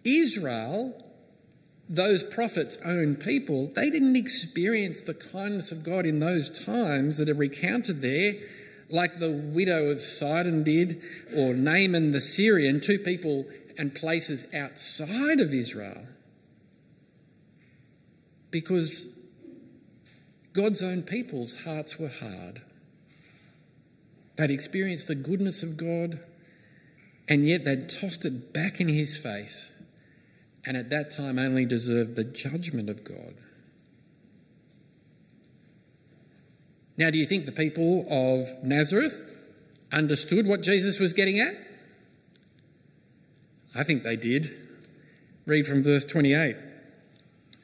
Israel, 0.06 1.06
those 1.89 2.24
prophets' 2.24 2.77
own 2.86 3.18
people, 3.18 3.70
they 3.75 3.89
didn't 3.89 4.15
experience 4.15 5.01
the 5.01 5.13
kindness 5.13 5.74
of 5.74 5.84
God 5.84 6.06
in 6.06 6.20
those 6.20 6.50
times 6.50 7.18
that 7.18 7.30
are 7.30 7.34
recounted 7.34 8.01
there, 8.01 8.36
like 8.89 9.20
the 9.20 9.30
widow 9.30 9.89
of 9.89 10.00
Sidon 10.00 10.63
did, 10.63 11.01
or 11.36 11.53
Naaman 11.53 12.12
the 12.12 12.22
Syrian, 12.22 12.80
two 12.80 12.98
people 12.98 13.46
and 13.77 13.94
places 13.94 14.46
outside 14.53 15.41
of 15.41 15.53
Israel 15.53 16.08
because 18.51 19.08
God's 20.53 20.84
own 20.84 21.03
people's 21.03 21.63
hearts 21.63 21.98
were 21.98 22.10
hard. 22.10 22.62
They'd 24.36 24.51
experienced 24.51 25.08
the 25.08 25.15
goodness 25.15 25.63
of 25.63 25.77
God, 25.77 26.20
and 27.27 27.46
yet 27.46 27.63
they'd 27.63 27.89
tossed 27.89 28.25
it 28.25 28.53
back 28.53 28.81
in 28.81 28.89
his 28.89 29.17
face, 29.17 29.72
and 30.65 30.75
at 30.75 30.89
that 30.89 31.12
time 31.12 31.39
only 31.39 31.65
deserved 31.65 32.15
the 32.15 32.24
judgment 32.24 32.89
of 32.89 33.03
God. 33.03 33.36
Now, 36.98 37.10
do 37.10 37.17
you 37.17 37.25
think 37.25 37.46
the 37.46 37.51
people 37.51 38.05
of 38.10 38.63
Nazareth 38.63 39.22
understood 39.91 40.46
what 40.46 40.62
Jesus 40.62 41.00
was 41.00 41.13
getting 41.13 41.39
at? 41.39 41.55
I 43.74 43.84
think 43.84 44.03
they 44.03 44.17
did. 44.17 44.50
Read 45.46 45.65
from 45.65 45.81
verse 45.81 46.05
28. 46.05 46.58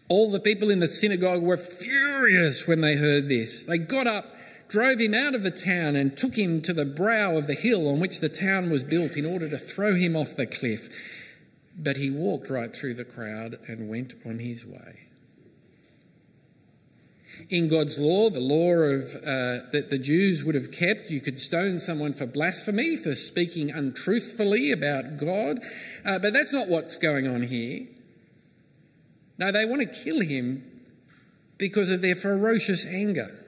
All 0.09 0.31
the 0.31 0.39
people 0.39 0.69
in 0.69 0.79
the 0.79 0.87
synagogue 0.87 1.41
were 1.41 1.57
furious 1.57 2.67
when 2.67 2.81
they 2.81 2.95
heard 2.95 3.27
this. 3.27 3.63
They 3.63 3.77
got 3.77 4.07
up, 4.07 4.25
drove 4.69 4.99
him 4.99 5.13
out 5.13 5.35
of 5.35 5.43
the 5.43 5.51
town, 5.51 5.95
and 5.95 6.17
took 6.17 6.37
him 6.37 6.61
to 6.61 6.73
the 6.73 6.85
brow 6.85 7.35
of 7.35 7.47
the 7.47 7.53
hill 7.53 7.89
on 7.89 7.99
which 7.99 8.19
the 8.19 8.29
town 8.29 8.69
was 8.69 8.83
built 8.83 9.17
in 9.17 9.25
order 9.25 9.49
to 9.49 9.57
throw 9.57 9.95
him 9.95 10.15
off 10.15 10.35
the 10.35 10.47
cliff. 10.47 10.89
But 11.77 11.97
he 11.97 12.09
walked 12.09 12.49
right 12.49 12.73
through 12.73 12.93
the 12.93 13.05
crowd 13.05 13.59
and 13.67 13.89
went 13.89 14.13
on 14.25 14.39
his 14.39 14.65
way. 14.65 15.01
In 17.49 17.67
God's 17.67 17.99
law, 17.99 18.29
the 18.29 18.39
law 18.39 18.73
of, 18.73 19.15
uh, 19.15 19.69
that 19.71 19.89
the 19.89 19.99
Jews 19.99 20.43
would 20.43 20.55
have 20.55 20.71
kept, 20.71 21.11
you 21.11 21.21
could 21.21 21.39
stone 21.39 21.79
someone 21.79 22.13
for 22.13 22.25
blasphemy, 22.25 22.95
for 22.95 23.13
speaking 23.13 23.69
untruthfully 23.69 24.71
about 24.71 25.17
God. 25.17 25.59
Uh, 26.03 26.17
but 26.17 26.33
that's 26.33 26.51
not 26.51 26.67
what's 26.67 26.95
going 26.95 27.27
on 27.27 27.43
here. 27.43 27.87
No, 29.37 29.51
they 29.51 29.65
want 29.65 29.81
to 29.81 29.87
kill 29.87 30.21
him 30.21 30.63
because 31.57 31.89
of 31.89 32.01
their 32.01 32.15
ferocious 32.15 32.85
anger. 32.85 33.45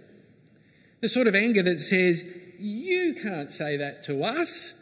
The 1.01 1.09
sort 1.09 1.27
of 1.27 1.35
anger 1.35 1.63
that 1.63 1.79
says, 1.79 2.23
You 2.59 3.15
can't 3.21 3.51
say 3.51 3.77
that 3.77 4.03
to 4.03 4.23
us. 4.23 4.75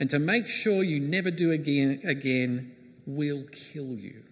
And 0.00 0.10
to 0.10 0.18
make 0.18 0.48
sure 0.48 0.82
you 0.82 0.98
never 0.98 1.30
do 1.30 1.52
again, 1.52 2.00
again 2.04 2.74
we'll 3.06 3.44
kill 3.44 3.94
you. 3.94 4.22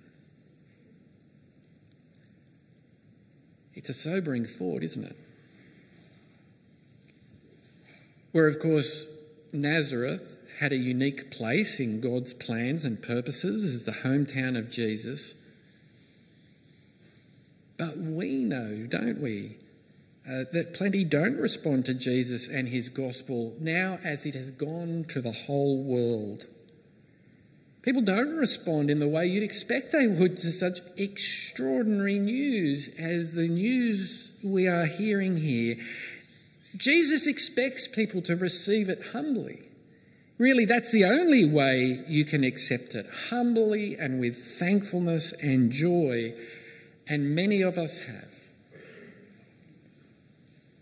It's 3.75 3.89
a 3.89 3.95
sobering 3.95 4.45
thought, 4.45 4.83
isn't 4.83 5.05
it? 5.05 5.17
Where, 8.33 8.49
of 8.49 8.59
course, 8.59 9.07
Nazareth 9.53 10.39
had 10.59 10.73
a 10.73 10.77
unique 10.77 11.31
place 11.31 11.79
in 11.79 12.01
God's 12.01 12.33
plans 12.33 12.85
and 12.85 13.03
purposes 13.03 13.65
as 13.65 13.85
the 13.85 13.93
hometown 14.09 14.59
of 14.59 14.71
Jesus. 14.71 15.35
But 17.85 17.99
we 17.99 18.45
know, 18.45 18.87
don't 18.89 19.21
we, 19.21 19.57
uh, 20.25 20.45
that 20.53 20.73
plenty 20.73 21.03
don't 21.03 21.37
respond 21.37 21.85
to 21.87 21.95
Jesus 21.95 22.47
and 22.47 22.69
his 22.69 22.89
gospel 22.89 23.57
now 23.59 23.99
as 24.05 24.25
it 24.25 24.37
has 24.37 24.53
gone 24.53 25.05
to 25.09 25.21
the 25.21 25.33
whole 25.33 25.83
world. 25.83 26.47
People 27.83 28.03
don't 28.03 28.37
respond 28.37 28.89
in 28.89 29.01
the 29.01 29.09
way 29.09 29.27
you'd 29.27 29.43
expect 29.43 29.91
they 29.91 30.07
would 30.07 30.37
to 30.37 30.53
such 30.53 30.79
extraordinary 30.97 32.21
news 32.21 32.89
as 33.01 33.33
the 33.33 33.49
news 33.49 34.39
we 34.45 34.69
are 34.69 34.87
hearing 34.87 35.39
here. 35.39 35.75
Jesus 36.77 37.27
expects 37.27 37.89
people 37.89 38.23
to 38.23 38.37
receive 38.37 38.89
it 38.89 39.09
humbly. 39.13 39.63
Really, 40.39 40.67
that's 40.67 40.93
the 40.93 41.05
only 41.05 41.45
way 41.45 42.05
you 42.07 42.25
can 42.25 42.45
accept 42.45 42.95
it 42.95 43.07
humbly 43.31 43.97
and 43.99 44.21
with 44.21 44.37
thankfulness 44.37 45.33
and 45.43 45.73
joy 45.73 46.33
and 47.13 47.35
many 47.35 47.61
of 47.61 47.77
us 47.77 47.99
have. 47.99 48.41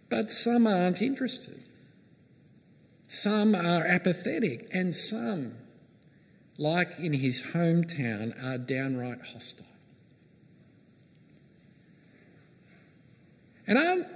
But 0.08 0.30
some 0.30 0.64
aren't 0.64 1.02
interested. 1.02 1.60
Some 3.08 3.56
are 3.56 3.84
apathetic, 3.84 4.68
and 4.72 4.94
some, 4.94 5.56
like 6.56 7.00
in 7.00 7.14
his 7.14 7.42
hometown, 7.52 8.40
are 8.44 8.58
downright 8.58 9.22
hostile. 9.22 9.66
And 13.66 13.76
aren't, 13.76 14.06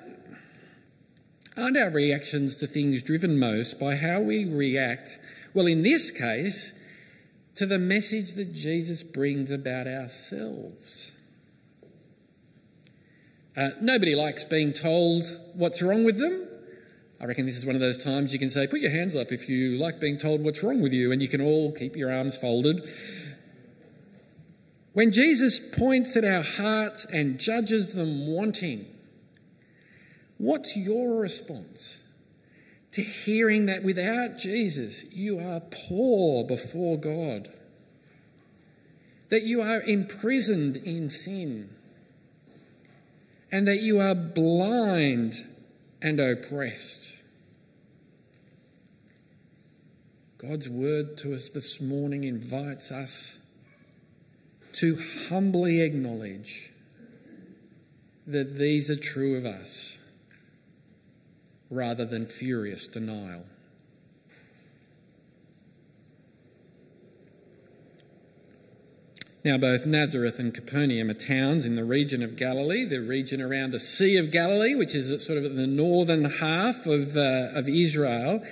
aren't 1.57 1.77
our 1.77 1.91
reactions 1.91 2.55
to 2.57 2.69
things 2.69 3.03
driven 3.03 3.41
most 3.41 3.81
by 3.81 3.97
how 3.97 4.21
we 4.21 4.45
react, 4.45 5.19
well, 5.53 5.67
in 5.67 5.83
this 5.83 6.13
case, 6.13 6.75
to 7.57 7.67
the 7.67 7.81
message 7.81 8.35
that 8.35 8.53
Jesus 8.55 9.03
brings 9.03 9.51
about 9.51 9.89
ourselves? 9.89 11.14
Uh, 13.57 13.71
nobody 13.81 14.15
likes 14.15 14.43
being 14.43 14.73
told 14.73 15.25
what's 15.55 15.81
wrong 15.81 16.05
with 16.05 16.19
them. 16.19 16.49
I 17.21 17.27
reckon 17.27 17.47
this 17.47 17.57
is 17.57 17.65
one 17.65 17.77
of 17.77 17.81
those 17.81 17.97
times 17.97 18.33
you 18.33 18.39
can 18.39 18.51
say, 18.51 18.67
put 18.67 18.81
your 18.81 18.91
hands 18.91 19.15
up 19.15 19.31
if 19.31 19.49
you 19.49 19.79
like 19.79 20.01
being 20.01 20.19
told 20.19 20.43
what's 20.43 20.63
wrong 20.63 20.83
with 20.83 20.93
you, 20.93 21.13
and 21.13 21.23
you 21.23 21.29
can 21.29 21.41
all 21.41 21.73
keep 21.73 21.97
your 21.97 22.13
arms 22.13 22.37
folded. 22.37 22.87
When 24.93 25.11
Jesus 25.11 25.59
points 25.59 26.17
at 26.17 26.25
our 26.25 26.43
hearts 26.43 27.05
and 27.05 27.39
judges 27.39 27.95
them 27.95 28.27
wanting, 28.27 28.87
what's 30.39 30.77
your 30.77 31.21
response 31.21 31.99
to 32.93 33.03
hearing 33.03 33.67
that 33.67 33.83
without 33.83 34.37
Jesus 34.37 35.13
you 35.13 35.39
are 35.39 35.61
poor 35.61 36.45
before 36.45 36.97
God? 36.97 37.51
That 39.31 39.43
you 39.43 39.63
are 39.63 39.81
imprisoned 39.81 40.77
in 40.77 41.11
sin? 41.11 41.71
And 43.55 43.69
that 43.69 43.81
you 43.81 44.01
are 44.01 44.17
blind 44.17 45.47
and 46.03 46.19
oppressed. 46.19 47.15
God's 50.39 50.69
word 50.69 51.17
to 51.19 51.33
us 51.33 51.51
this 51.51 51.81
morning 51.81 52.25
invites 52.25 52.91
us 52.91 53.39
to 54.73 54.99
humbly 55.29 55.83
acknowledge 55.83 56.73
that 58.27 58.57
these 58.57 58.91
are 58.91 58.97
true 58.97 59.37
of 59.37 59.47
us 59.47 60.01
rather 61.71 62.05
than 62.05 62.27
furious 62.27 62.89
denial. 62.89 63.45
Now, 69.45 69.59
both 69.59 69.85
Nazareth 69.85 70.39
and 70.39 70.55
Capernaum 70.55 71.11
are 71.11 71.15
towns 71.15 71.67
in 71.67 71.75
the 71.75 71.85
region 71.85 72.23
of 72.23 72.35
Galilee, 72.35 72.87
the 72.87 73.03
region 73.03 73.43
around 73.43 73.73
the 73.73 73.79
Sea 73.79 74.17
of 74.17 74.31
Galilee, 74.31 74.75
which 74.75 74.95
is 74.95 75.23
sort 75.23 75.37
of 75.37 75.55
the 75.55 75.67
northern 75.67 76.25
half 76.25 76.87
of, 76.87 77.15
uh, 77.15 77.51
of 77.53 77.69
Israel. 77.69 78.43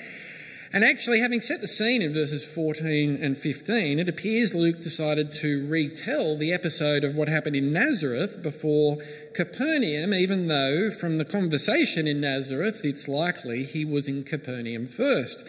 And 0.71 0.85
actually, 0.85 1.21
having 1.21 1.41
set 1.41 1.63
the 1.63 1.67
scene 1.67 2.03
in 2.03 2.13
verses 2.13 2.45
14 2.45 3.19
and 3.23 3.39
15, 3.39 4.01
it 4.01 4.09
appears 4.09 4.55
Luke 4.55 4.83
decided 4.83 5.33
to 5.33 5.67
retell 5.67 6.37
the 6.37 6.53
episode 6.53 7.05
of 7.05 7.15
what 7.15 7.29
happened 7.29 7.57
in 7.57 7.73
Nazareth 7.73 8.43
before 8.43 8.99
Capernaum, 9.33 10.13
even 10.13 10.49
though 10.49 10.91
from 10.91 11.17
the 11.17 11.25
conversation 11.25 12.07
in 12.07 12.21
Nazareth, 12.21 12.85
it's 12.85 13.09
likely 13.09 13.65
he 13.65 13.87
was 13.87 14.09
in 14.09 14.25
Capernaum 14.25 14.85
first. 14.85 15.47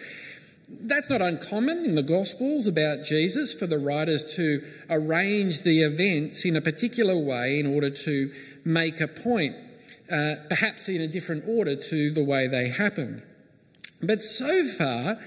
That's 0.82 1.10
not 1.10 1.22
uncommon 1.22 1.86
in 1.86 1.96
the 1.96 2.04
Gospels 2.04 2.68
about 2.68 3.04
Jesus 3.04 3.54
for 3.54 3.68
the 3.68 3.80
writers 3.80 4.24
to 4.36 4.64
arrange 4.90 5.62
the 5.62 5.82
events 5.82 6.46
in 6.46 6.56
a 6.56 6.62
particular 6.62 7.18
way 7.18 7.60
in 7.60 7.66
order 7.66 7.90
to 7.90 8.32
make 8.66 9.00
a 9.00 9.08
point, 9.08 9.56
uh, 10.12 10.36
perhaps 10.50 10.90
in 10.90 11.02
a 11.02 11.08
different 11.08 11.46
order 11.48 11.76
to 11.76 12.12
the 12.12 12.24
way 12.24 12.48
they 12.48 12.70
happen. 12.70 13.24
But 14.02 14.22
so 14.22 14.66
far, 14.66 15.20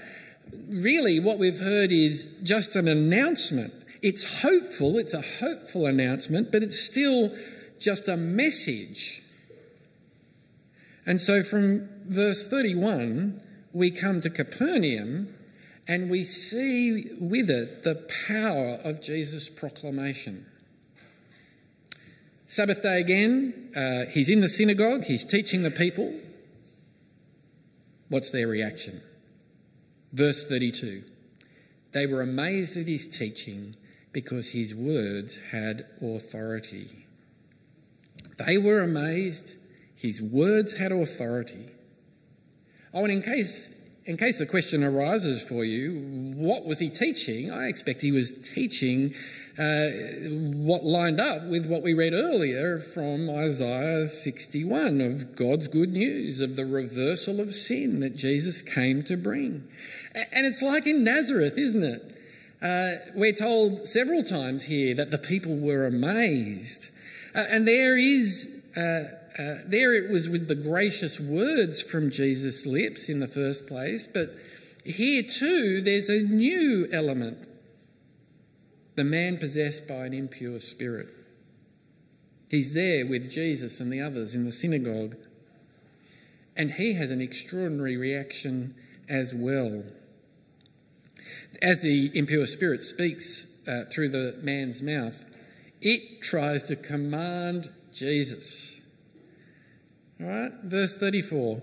really 0.67 1.19
what 1.19 1.39
we've 1.39 1.59
heard 1.59 1.91
is 1.91 2.25
just 2.43 2.75
an 2.75 2.87
announcement. 2.87 3.73
It's 4.01 4.41
hopeful, 4.41 4.97
it's 4.97 5.13
a 5.13 5.21
hopeful 5.21 5.85
announcement, 5.85 6.51
but 6.51 6.61
it's 6.61 6.79
still 6.79 7.31
just 7.79 8.07
a 8.07 8.17
message. 8.17 9.23
And 11.05 11.21
so 11.21 11.41
from 11.41 11.89
verse 12.05 12.43
31, 12.43 13.41
we 13.73 13.91
come 13.91 14.21
to 14.21 14.29
Capernaum 14.29 15.33
and 15.87 16.09
we 16.09 16.23
see 16.23 17.11
with 17.19 17.49
it 17.49 17.83
the 17.83 17.95
power 18.27 18.79
of 18.83 19.01
Jesus' 19.01 19.49
proclamation. 19.49 20.45
Sabbath 22.47 22.81
day 22.81 22.99
again, 22.99 23.71
uh, 23.75 24.05
he's 24.05 24.29
in 24.29 24.41
the 24.41 24.49
synagogue, 24.49 25.05
he's 25.05 25.25
teaching 25.25 25.63
the 25.63 25.71
people. 25.71 26.13
What's 28.09 28.29
their 28.29 28.47
reaction? 28.47 29.01
Verse 30.13 30.43
32 30.45 31.03
They 31.91 32.05
were 32.05 32.21
amazed 32.21 32.77
at 32.77 32.87
his 32.87 33.07
teaching 33.07 33.75
because 34.11 34.51
his 34.51 34.73
words 34.73 35.37
had 35.51 35.85
authority. 36.01 37.05
They 38.37 38.57
were 38.57 38.81
amazed, 38.81 39.55
his 39.95 40.21
words 40.21 40.77
had 40.77 40.91
authority. 40.91 41.67
Oh, 42.93 43.03
and 43.03 43.11
in 43.11 43.21
case 43.21 43.76
in 44.07 44.15
case 44.15 44.37
the 44.37 44.45
question 44.45 44.85
arises 44.85 45.43
for 45.43 45.65
you, 45.65 46.33
what 46.37 46.65
was 46.65 46.79
he 46.79 46.89
teaching? 46.89 47.51
I 47.51 47.67
expect 47.67 48.01
he 48.01 48.13
was 48.13 48.31
teaching 48.31 49.13
uh, 49.59 49.89
what 50.55 50.85
lined 50.85 51.19
up 51.19 51.43
with 51.43 51.65
what 51.65 51.83
we 51.83 51.93
read 51.93 52.13
earlier 52.13 52.79
from 52.79 53.29
Isaiah 53.29 54.07
61 54.07 55.01
of 55.01 55.35
God's 55.35 55.67
good 55.67 55.91
news, 55.91 56.39
of 56.39 56.55
the 56.55 56.65
reversal 56.65 57.41
of 57.41 57.53
sin 57.53 57.99
that 57.99 58.15
Jesus 58.15 58.61
came 58.61 59.03
to 59.03 59.17
bring. 59.17 59.67
And 60.31 60.45
it's 60.45 60.61
like 60.61 60.87
in 60.87 61.03
Nazareth, 61.03 61.57
isn't 61.57 61.83
it? 61.83 62.17
Uh, 62.61 63.03
we're 63.13 63.33
told 63.33 63.87
several 63.87 64.23
times 64.23 64.65
here 64.65 64.95
that 64.95 65.11
the 65.11 65.17
people 65.17 65.57
were 65.57 65.85
amazed. 65.85 66.91
Uh, 67.35 67.43
and 67.49 67.67
there 67.67 67.97
is 67.97 68.56
uh, 68.77 69.05
uh, 69.39 69.55
there 69.65 69.93
it 69.93 70.11
was 70.11 70.29
with 70.29 70.47
the 70.47 70.55
gracious 70.55 71.19
words 71.19 71.81
from 71.81 72.11
Jesus' 72.11 72.65
lips 72.65 73.09
in 73.09 73.19
the 73.19 73.27
first 73.27 73.67
place, 73.67 74.07
but 74.07 74.35
here 74.85 75.23
too 75.23 75.81
there's 75.81 76.09
a 76.09 76.21
new 76.21 76.87
element 76.91 77.47
the 78.95 79.03
man 79.03 79.37
possessed 79.37 79.87
by 79.87 80.05
an 80.05 80.13
impure 80.13 80.59
spirit. 80.59 81.07
He's 82.49 82.73
there 82.73 83.05
with 83.05 83.31
Jesus 83.31 83.79
and 83.79 83.91
the 83.91 84.01
others 84.01 84.33
in 84.33 84.45
the 84.45 84.51
synagogue, 84.51 85.15
and 86.55 86.71
he 86.71 86.93
has 86.93 87.11
an 87.11 87.21
extraordinary 87.21 87.97
reaction 87.97 88.75
as 89.09 89.33
well. 89.33 89.83
As 91.61 91.81
the 91.81 92.11
impure 92.17 92.45
spirit 92.45 92.83
speaks 92.83 93.47
uh, 93.67 93.83
through 93.91 94.09
the 94.09 94.37
man's 94.41 94.81
mouth, 94.81 95.25
it 95.81 96.21
tries 96.21 96.63
to 96.63 96.75
command 96.75 97.69
Jesus 97.97 98.77
all 100.19 100.27
right, 100.27 100.51
verse 100.63 100.95
34 100.95 101.61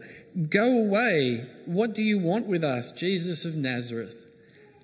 Go 0.49 0.79
away. 0.79 1.47
What 1.65 1.95
do 1.95 2.03
you 2.03 2.19
want 2.19 2.47
with 2.47 2.65
us, 2.65 2.91
Jesus 2.91 3.45
of 3.45 3.57
Nazareth? 3.57 4.31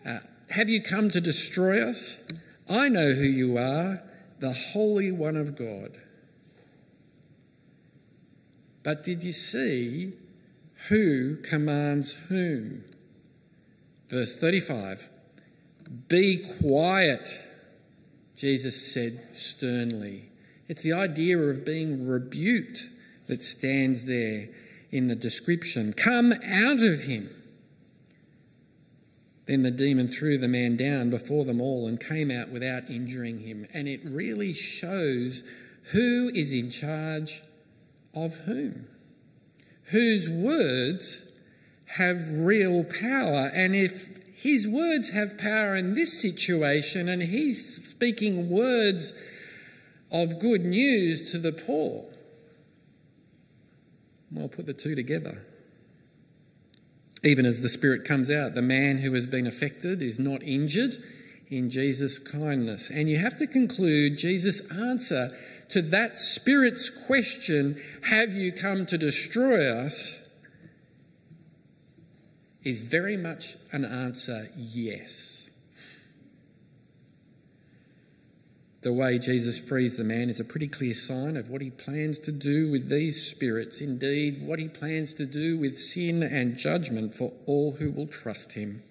Uh, 0.07 0.21
have 0.51 0.69
you 0.69 0.83
come 0.83 1.09
to 1.11 1.21
destroy 1.21 1.83
us? 1.83 2.19
I 2.69 2.89
know 2.89 3.13
who 3.13 3.25
you 3.25 3.59
are, 3.59 4.03
the 4.39 4.53
Holy 4.53 5.11
One 5.11 5.37
of 5.37 5.57
God. 5.57 6.01
But 8.83 9.03
did 9.03 9.23
you 9.23 9.33
see 9.33 10.15
who 10.89 11.37
commands 11.37 12.13
whom? 12.29 12.85
Verse 14.09 14.37
35 14.37 15.09
Be 16.09 16.45
quiet, 16.61 17.41
Jesus 18.37 18.93
said 18.93 19.37
sternly. 19.37 20.30
It's 20.71 20.83
the 20.83 20.93
idea 20.93 21.37
of 21.37 21.65
being 21.65 22.07
rebuked 22.07 22.87
that 23.27 23.43
stands 23.43 24.05
there 24.05 24.51
in 24.93 25.09
the 25.09 25.17
description. 25.17 25.93
Come 25.93 26.33
out 26.45 26.79
of 26.79 27.03
him. 27.03 27.29
Then 29.47 29.65
the 29.65 29.73
demon 29.73 30.07
threw 30.07 30.39
the 30.39 30.47
man 30.47 30.77
down 30.77 31.11
before 31.11 31.45
them 31.45 31.61
all 31.61 31.89
and 31.89 31.99
came 31.99 32.31
out 32.31 32.51
without 32.51 32.89
injuring 32.89 33.41
him. 33.41 33.67
And 33.75 33.89
it 33.89 34.01
really 34.05 34.53
shows 34.53 35.43
who 35.91 36.31
is 36.37 36.53
in 36.53 36.71
charge 36.71 37.43
of 38.15 38.37
whom, 38.37 38.87
whose 39.87 40.31
words 40.31 41.27
have 41.97 42.19
real 42.33 42.85
power. 42.85 43.51
And 43.53 43.75
if 43.75 44.09
his 44.33 44.69
words 44.69 45.11
have 45.11 45.37
power 45.37 45.75
in 45.75 45.95
this 45.95 46.23
situation 46.23 47.09
and 47.09 47.25
he's 47.25 47.89
speaking 47.89 48.49
words 48.49 49.15
of 50.11 50.39
good 50.39 50.65
news 50.65 51.31
to 51.33 51.39
the 51.39 51.53
poor, 51.53 52.05
well, 54.33 54.49
put 54.49 54.67
the 54.67 54.73
two 54.73 54.95
together. 54.95 55.45
Even 57.23 57.45
as 57.45 57.63
the 57.63 57.69
Spirit 57.69 58.05
comes 58.05 58.31
out, 58.31 58.55
the 58.55 58.63
man 58.63 58.99
who 58.99 59.13
has 59.15 59.27
been 59.27 59.47
affected 59.47 60.01
is 60.01 60.19
not 60.19 60.43
injured 60.43 60.95
in 61.49 61.69
Jesus' 61.69 62.19
kindness. 62.19 62.91
And 62.91 63.11
you 63.11 63.19
have 63.19 63.37
to 63.37 63.47
conclude 63.47 64.17
Jesus' 64.17 64.61
answer 64.71 65.37
to 65.69 65.83
that 65.83 66.17
Spirit's 66.17 66.89
question, 66.89 67.81
Have 68.05 68.33
you 68.33 68.53
come 68.53 68.87
to 68.87 68.97
destroy 68.97 69.69
us? 69.69 70.21
is 72.63 72.81
very 72.81 73.17
much 73.17 73.57
an 73.73 73.85
answer 73.85 74.49
yes. 74.57 75.40
The 78.83 78.93
way 78.95 79.19
Jesus 79.19 79.59
frees 79.59 79.99
the 79.99 80.05
man 80.05 80.31
is 80.31 80.41
a 80.41 80.45
pretty 80.45 80.69
clear 80.69 80.95
sign 80.95 81.37
of 81.37 81.51
what 81.51 81.61
he 81.61 81.69
plans 81.69 82.19
to 82.21 82.33
do 82.33 82.71
with 82.71 82.89
these 82.89 83.27
spirits, 83.27 83.83
indeed, 83.83 84.41
what 84.41 84.59
he 84.59 84.69
plans 84.69 85.13
to 85.15 85.27
do 85.27 85.59
with 85.59 85.79
sin 85.79 86.23
and 86.23 86.57
judgment 86.57 87.15
for 87.15 87.33
all 87.45 87.73
who 87.73 87.91
will 87.91 88.07
trust 88.07 88.55
him. 88.55 88.83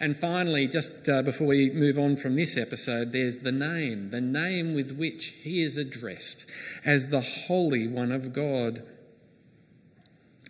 And 0.00 0.16
finally, 0.16 0.66
just 0.66 1.08
uh, 1.08 1.22
before 1.22 1.48
we 1.48 1.70
move 1.70 1.98
on 1.98 2.16
from 2.16 2.34
this 2.34 2.56
episode, 2.56 3.12
there's 3.12 3.40
the 3.40 3.52
name, 3.52 4.10
the 4.10 4.20
name 4.20 4.74
with 4.74 4.96
which 4.96 5.28
he 5.42 5.62
is 5.62 5.76
addressed 5.76 6.44
as 6.84 7.08
the 7.08 7.20
Holy 7.20 7.86
One 7.86 8.10
of 8.10 8.32
God. 8.32 8.82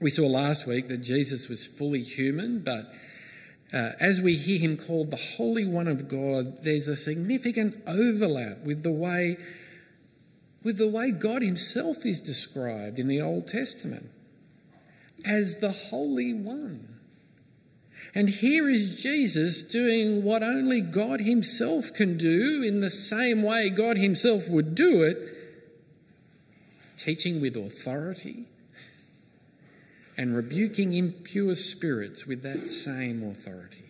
We 0.01 0.11
saw 0.11 0.27
last 0.27 0.67
week 0.67 0.89
that 0.89 0.99
Jesus 0.99 1.49
was 1.49 1.67
fully 1.67 2.03
human, 2.03 2.61
but 2.61 2.93
uh, 3.73 3.93
as 4.01 4.21
we 4.21 4.35
hear 4.35 4.59
him 4.59 4.77
called 4.77 5.11
the 5.11 5.17
Holy 5.17 5.67
One 5.67 5.89
of 5.89 6.09
God, 6.09 6.63
there's 6.63 6.89
a 6.89 6.97
significant 6.97 7.77
overlap 7.87 8.65
with 8.65 8.83
the 8.83 8.93
way 8.93 9.37
with 10.65 10.79
the 10.79 10.89
way 10.89 11.13
God 11.13 11.43
himself 11.43 12.05
is 12.05 12.21
described 12.21 12.99
in 12.99 13.07
the 13.07 13.21
Old 13.21 13.47
Testament 13.47 14.11
as 15.25 15.61
the 15.61 15.71
Holy 15.71 16.35
One. 16.35 16.97
And 18.15 18.29
here 18.29 18.69
is 18.69 19.01
Jesus 19.01 19.63
doing 19.63 20.25
what 20.25 20.43
only 20.43 20.81
God 20.81 21.21
himself 21.21 21.93
can 21.93 22.17
do 22.17 22.63
in 22.63 22.81
the 22.81 22.91
same 22.91 23.43
way 23.43 23.71
God 23.71 23.99
himself 23.99 24.49
would 24.49 24.75
do 24.75 25.03
it, 25.03 25.19
teaching 26.97 27.41
with 27.41 27.57
authority 27.57 28.47
and 30.19 30.35
rebuking 30.35 30.93
impure 30.93 31.55
spirits 31.55 32.27
with 32.27 32.43
that 32.43 32.67
same 32.67 33.23
authority. 33.23 33.85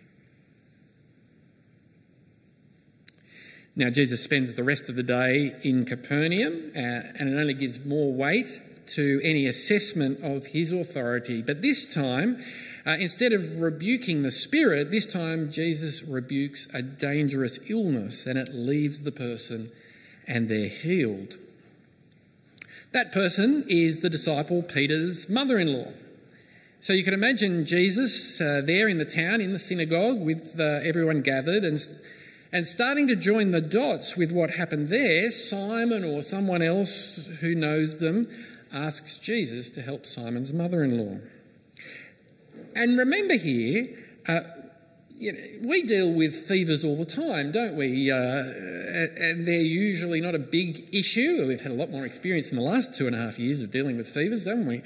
Now, 3.74 3.88
Jesus 3.88 4.22
spends 4.22 4.54
the 4.54 4.64
rest 4.64 4.90
of 4.90 4.96
the 4.96 5.02
day 5.02 5.54
in 5.62 5.86
Capernaum, 5.86 6.72
uh, 6.76 6.78
and 6.78 7.30
it 7.30 7.40
only 7.40 7.54
gives 7.54 7.82
more 7.84 8.12
weight 8.12 8.60
to 8.88 9.20
any 9.24 9.46
assessment 9.46 10.22
of 10.22 10.48
his 10.48 10.70
authority. 10.70 11.42
But 11.42 11.62
this 11.62 11.86
time, 11.86 12.42
uh, 12.84 12.96
instead 12.98 13.32
of 13.32 13.60
rebuking 13.60 14.22
the 14.22 14.30
spirit, 14.30 14.90
this 14.90 15.06
time 15.06 15.50
Jesus 15.50 16.02
rebukes 16.02 16.66
a 16.74 16.82
dangerous 16.82 17.58
illness 17.70 18.26
and 18.26 18.38
it 18.38 18.52
leaves 18.52 19.02
the 19.02 19.12
person 19.12 19.70
and 20.26 20.48
they're 20.48 20.68
healed. 20.68 21.36
That 22.92 23.12
person 23.12 23.64
is 23.68 24.00
the 24.00 24.10
disciple 24.10 24.62
Peter's 24.62 25.28
mother 25.28 25.58
in 25.58 25.72
law. 25.72 25.92
So 26.80 26.92
you 26.92 27.02
can 27.02 27.12
imagine 27.12 27.66
Jesus 27.66 28.40
uh, 28.40 28.62
there 28.64 28.86
in 28.86 28.98
the 28.98 29.04
town, 29.04 29.40
in 29.40 29.52
the 29.52 29.58
synagogue, 29.58 30.20
with 30.20 30.60
uh, 30.60 30.80
everyone 30.84 31.22
gathered, 31.22 31.64
and, 31.64 31.84
and 32.52 32.68
starting 32.68 33.08
to 33.08 33.16
join 33.16 33.50
the 33.50 33.60
dots 33.60 34.16
with 34.16 34.30
what 34.30 34.52
happened 34.52 34.88
there. 34.88 35.32
Simon 35.32 36.04
or 36.04 36.22
someone 36.22 36.62
else 36.62 37.26
who 37.40 37.56
knows 37.56 37.98
them 37.98 38.28
asks 38.72 39.18
Jesus 39.18 39.70
to 39.70 39.82
help 39.82 40.06
Simon's 40.06 40.52
mother 40.52 40.84
in 40.84 40.96
law. 40.98 41.18
And 42.76 42.96
remember 42.96 43.34
here, 43.34 43.88
uh, 44.28 44.42
you 45.16 45.32
know, 45.32 45.68
we 45.68 45.82
deal 45.82 46.12
with 46.12 46.46
fevers 46.46 46.84
all 46.84 46.96
the 46.96 47.04
time, 47.04 47.50
don't 47.50 47.76
we? 47.76 48.08
Uh, 48.08 48.16
and 48.16 49.48
they're 49.48 49.60
usually 49.60 50.20
not 50.20 50.36
a 50.36 50.38
big 50.38 50.94
issue. 50.94 51.44
We've 51.48 51.60
had 51.60 51.72
a 51.72 51.74
lot 51.74 51.90
more 51.90 52.06
experience 52.06 52.50
in 52.50 52.56
the 52.56 52.62
last 52.62 52.94
two 52.94 53.08
and 53.08 53.16
a 53.16 53.18
half 53.18 53.36
years 53.36 53.62
of 53.62 53.72
dealing 53.72 53.96
with 53.96 54.08
fevers, 54.08 54.44
haven't 54.44 54.68
we? 54.68 54.82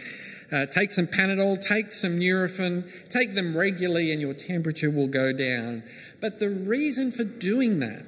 Uh, 0.53 0.67
take 0.67 0.91
some 0.91 1.07
Panadol, 1.07 1.61
take 1.61 1.91
some 1.91 2.21
Nurofen, 2.21 2.85
take 3.09 3.35
them 3.35 3.57
regularly, 3.57 4.13
and 4.13 4.21
your 4.21 4.35
temperature 4.35 4.91
will 4.91 5.07
go 5.07 5.33
down. 5.33 5.83
But 6.21 6.41
the 6.41 6.51
reason 6.51 7.11
for 7.11 7.25
doing 7.25 7.79
that 7.79 8.05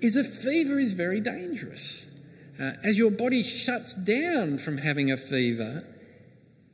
is 0.00 0.16
a 0.16 0.22
fever 0.22 0.78
is 0.78 0.92
very 0.92 1.20
dangerous. 1.20 2.06
Uh, 2.60 2.72
as 2.84 2.98
your 2.98 3.10
body 3.10 3.42
shuts 3.42 3.94
down 3.94 4.58
from 4.58 4.78
having 4.78 5.10
a 5.10 5.16
fever, 5.16 5.84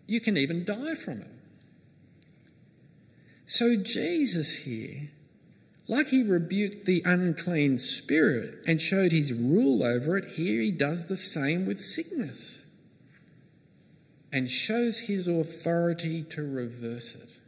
you 0.06 0.20
can 0.20 0.36
even 0.36 0.64
die 0.64 0.94
from 0.94 1.22
it. 1.22 1.30
So, 3.46 3.76
Jesus 3.76 4.64
here, 4.64 5.08
like 5.86 6.08
he 6.08 6.22
rebuked 6.22 6.84
the 6.84 7.02
unclean 7.06 7.78
spirit 7.78 8.56
and 8.66 8.78
showed 8.78 9.12
his 9.12 9.32
rule 9.32 9.82
over 9.82 10.18
it, 10.18 10.32
here 10.32 10.60
he 10.60 10.70
does 10.70 11.06
the 11.06 11.16
same 11.16 11.64
with 11.64 11.80
sickness 11.80 12.60
and 14.32 14.50
shows 14.50 15.00
his 15.00 15.26
authority 15.26 16.22
to 16.22 16.42
reverse 16.42 17.14
it. 17.14 17.38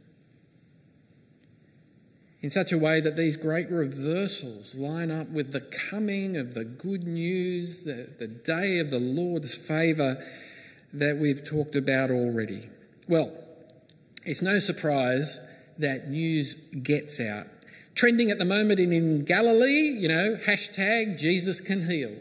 In 2.41 2.49
such 2.49 2.71
a 2.71 2.77
way 2.77 2.99
that 3.01 3.15
these 3.15 3.35
great 3.35 3.69
reversals 3.69 4.75
line 4.75 5.11
up 5.11 5.29
with 5.29 5.51
the 5.51 5.61
coming 5.61 6.35
of 6.35 6.55
the 6.55 6.65
good 6.65 7.03
news, 7.03 7.83
the, 7.83 8.09
the 8.17 8.27
day 8.27 8.79
of 8.79 8.89
the 8.89 8.99
Lord's 8.99 9.55
favour 9.55 10.23
that 10.91 11.17
we've 11.17 11.43
talked 11.45 11.75
about 11.75 12.09
already. 12.09 12.67
Well, 13.07 13.31
it's 14.25 14.41
no 14.41 14.57
surprise 14.57 15.39
that 15.77 16.09
news 16.09 16.55
gets 16.55 17.19
out. 17.19 17.47
Trending 17.93 18.31
at 18.31 18.39
the 18.39 18.45
moment 18.45 18.79
in, 18.79 18.91
in 18.91 19.23
Galilee, 19.23 19.89
you 19.89 20.07
know, 20.07 20.35
hashtag 20.35 21.19
Jesus 21.19 21.61
can 21.61 21.87
heal. 21.87 22.15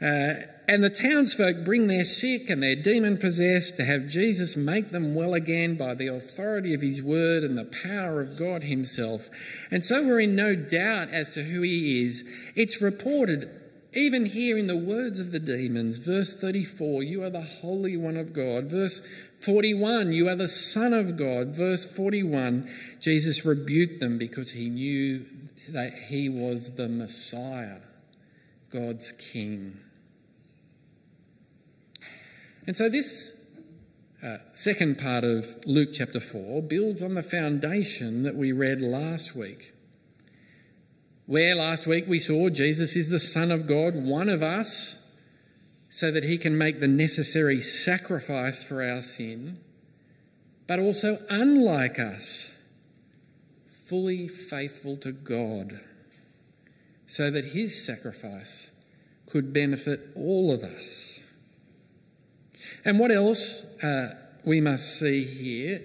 Uh, 0.00 0.46
and 0.68 0.82
the 0.82 0.90
townsfolk 0.90 1.64
bring 1.64 1.86
their 1.86 2.04
sick 2.04 2.50
and 2.50 2.60
their 2.62 2.74
demon 2.74 3.18
possessed 3.18 3.76
to 3.76 3.84
have 3.84 4.08
Jesus 4.08 4.56
make 4.56 4.90
them 4.90 5.14
well 5.14 5.32
again 5.32 5.76
by 5.76 5.94
the 5.94 6.08
authority 6.08 6.74
of 6.74 6.82
his 6.82 7.00
word 7.00 7.44
and 7.44 7.56
the 7.56 7.64
power 7.64 8.20
of 8.20 8.36
God 8.36 8.64
himself. 8.64 9.28
And 9.70 9.84
so 9.84 10.02
we're 10.02 10.20
in 10.20 10.34
no 10.34 10.56
doubt 10.56 11.10
as 11.10 11.28
to 11.30 11.44
who 11.44 11.62
he 11.62 12.04
is. 12.04 12.24
It's 12.56 12.82
reported, 12.82 13.48
even 13.94 14.26
here 14.26 14.58
in 14.58 14.66
the 14.66 14.76
words 14.76 15.20
of 15.20 15.30
the 15.30 15.38
demons, 15.38 15.98
verse 15.98 16.34
34, 16.34 17.04
you 17.04 17.22
are 17.22 17.30
the 17.30 17.42
Holy 17.42 17.96
One 17.96 18.16
of 18.16 18.32
God. 18.32 18.64
Verse 18.64 19.06
41, 19.38 20.12
you 20.12 20.28
are 20.28 20.34
the 20.34 20.48
Son 20.48 20.92
of 20.92 21.16
God. 21.16 21.54
Verse 21.54 21.86
41, 21.86 22.68
Jesus 23.00 23.44
rebuked 23.44 24.00
them 24.00 24.18
because 24.18 24.50
he 24.50 24.68
knew 24.68 25.24
that 25.68 25.92
he 26.08 26.28
was 26.28 26.74
the 26.74 26.88
Messiah, 26.88 27.78
God's 28.70 29.12
King. 29.12 29.78
And 32.66 32.76
so 32.76 32.88
this 32.88 33.32
uh, 34.22 34.38
second 34.54 34.98
part 34.98 35.24
of 35.24 35.54
Luke 35.66 35.90
chapter 35.92 36.18
4 36.18 36.62
builds 36.62 37.02
on 37.02 37.14
the 37.14 37.22
foundation 37.22 38.22
that 38.24 38.34
we 38.34 38.50
read 38.50 38.80
last 38.80 39.36
week. 39.36 39.72
Where 41.26 41.54
last 41.54 41.86
week 41.86 42.06
we 42.08 42.18
saw 42.18 42.48
Jesus 42.48 42.96
is 42.96 43.10
the 43.10 43.20
Son 43.20 43.50
of 43.50 43.66
God, 43.66 43.94
one 43.94 44.28
of 44.28 44.42
us, 44.42 44.98
so 45.90 46.10
that 46.10 46.24
he 46.24 46.38
can 46.38 46.58
make 46.58 46.80
the 46.80 46.88
necessary 46.88 47.60
sacrifice 47.60 48.64
for 48.64 48.82
our 48.82 49.02
sin, 49.02 49.58
but 50.66 50.78
also 50.78 51.24
unlike 51.28 51.98
us, 51.98 52.52
fully 53.68 54.28
faithful 54.28 54.96
to 54.98 55.12
God, 55.12 55.80
so 57.06 57.30
that 57.30 57.46
his 57.46 57.84
sacrifice 57.84 58.70
could 59.28 59.52
benefit 59.52 60.10
all 60.16 60.52
of 60.52 60.62
us. 60.62 61.15
And 62.86 63.00
what 63.00 63.10
else 63.10 63.64
uh, 63.82 64.14
we 64.44 64.60
must 64.60 65.00
see 65.00 65.24
here, 65.24 65.84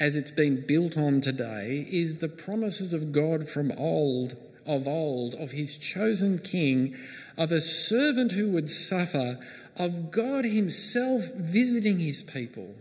as 0.00 0.16
it's 0.16 0.32
been 0.32 0.66
built 0.66 0.98
on 0.98 1.20
today, 1.20 1.86
is 1.88 2.16
the 2.16 2.28
promises 2.28 2.92
of 2.92 3.12
God 3.12 3.48
from 3.48 3.70
old, 3.70 4.36
of 4.66 4.88
old, 4.88 5.36
of 5.36 5.52
his 5.52 5.76
chosen 5.76 6.40
king, 6.40 6.96
of 7.36 7.52
a 7.52 7.60
servant 7.60 8.32
who 8.32 8.50
would 8.50 8.68
suffer, 8.68 9.38
of 9.76 10.10
God 10.10 10.44
himself 10.44 11.32
visiting 11.34 12.00
his 12.00 12.24
people, 12.24 12.74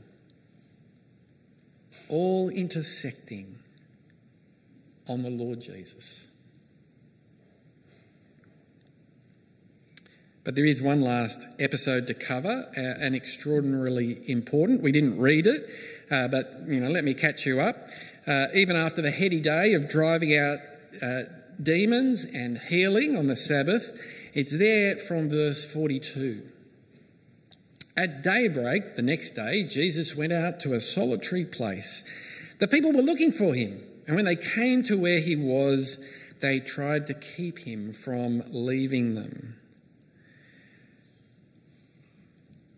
all 2.09 2.49
intersecting 2.49 3.59
on 5.07 5.21
the 5.21 5.29
Lord 5.29 5.61
Jesus. 5.61 6.25
But 10.43 10.55
there 10.55 10.65
is 10.65 10.81
one 10.81 11.01
last 11.01 11.47
episode 11.59 12.07
to 12.07 12.13
cover, 12.13 12.67
uh, 12.75 12.79
and 12.79 13.15
extraordinarily 13.15 14.21
important. 14.29 14.81
We 14.81 14.91
didn't 14.91 15.19
read 15.19 15.47
it, 15.47 15.69
uh, 16.09 16.27
but 16.27 16.63
you 16.67 16.79
know, 16.79 16.89
let 16.89 17.03
me 17.03 17.13
catch 17.13 17.45
you 17.45 17.59
up. 17.59 17.89
Uh, 18.25 18.47
even 18.53 18.75
after 18.75 19.01
the 19.01 19.11
heady 19.11 19.41
day 19.41 19.73
of 19.73 19.89
driving 19.89 20.35
out 20.37 20.59
uh, 21.01 21.23
demons 21.61 22.23
and 22.23 22.57
healing 22.57 23.17
on 23.17 23.27
the 23.27 23.35
Sabbath, 23.35 23.91
it's 24.33 24.57
there 24.57 24.97
from 24.97 25.29
verse 25.29 25.65
42. 25.65 26.43
At 27.97 28.23
daybreak 28.23 28.95
the 28.95 29.01
next 29.01 29.31
day, 29.31 29.63
Jesus 29.63 30.15
went 30.15 30.31
out 30.31 30.61
to 30.61 30.73
a 30.73 30.79
solitary 30.79 31.43
place. 31.43 32.03
The 32.59 32.67
people 32.67 32.93
were 32.93 33.01
looking 33.01 33.33
for 33.33 33.53
him, 33.53 33.83
and 34.07 34.15
when 34.15 34.25
they 34.25 34.37
came 34.37 34.83
to 34.83 34.97
where 34.97 35.19
he 35.19 35.35
was, 35.35 36.03
they 36.39 36.59
tried 36.61 37.07
to 37.07 37.13
keep 37.13 37.59
him 37.59 37.91
from 37.91 38.43
leaving 38.47 39.15
them. 39.15 39.58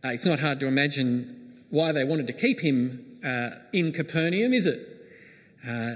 Uh, 0.04 0.10
it's 0.10 0.26
not 0.26 0.40
hard 0.40 0.60
to 0.60 0.68
imagine 0.68 1.54
why 1.70 1.92
they 1.92 2.04
wanted 2.04 2.28
to 2.28 2.34
keep 2.34 2.60
him 2.62 3.18
uh, 3.24 3.52
in 3.72 3.92
Capernaum, 3.92 4.54
is 4.54 4.66
it? 4.66 4.88
Uh, 5.68 5.96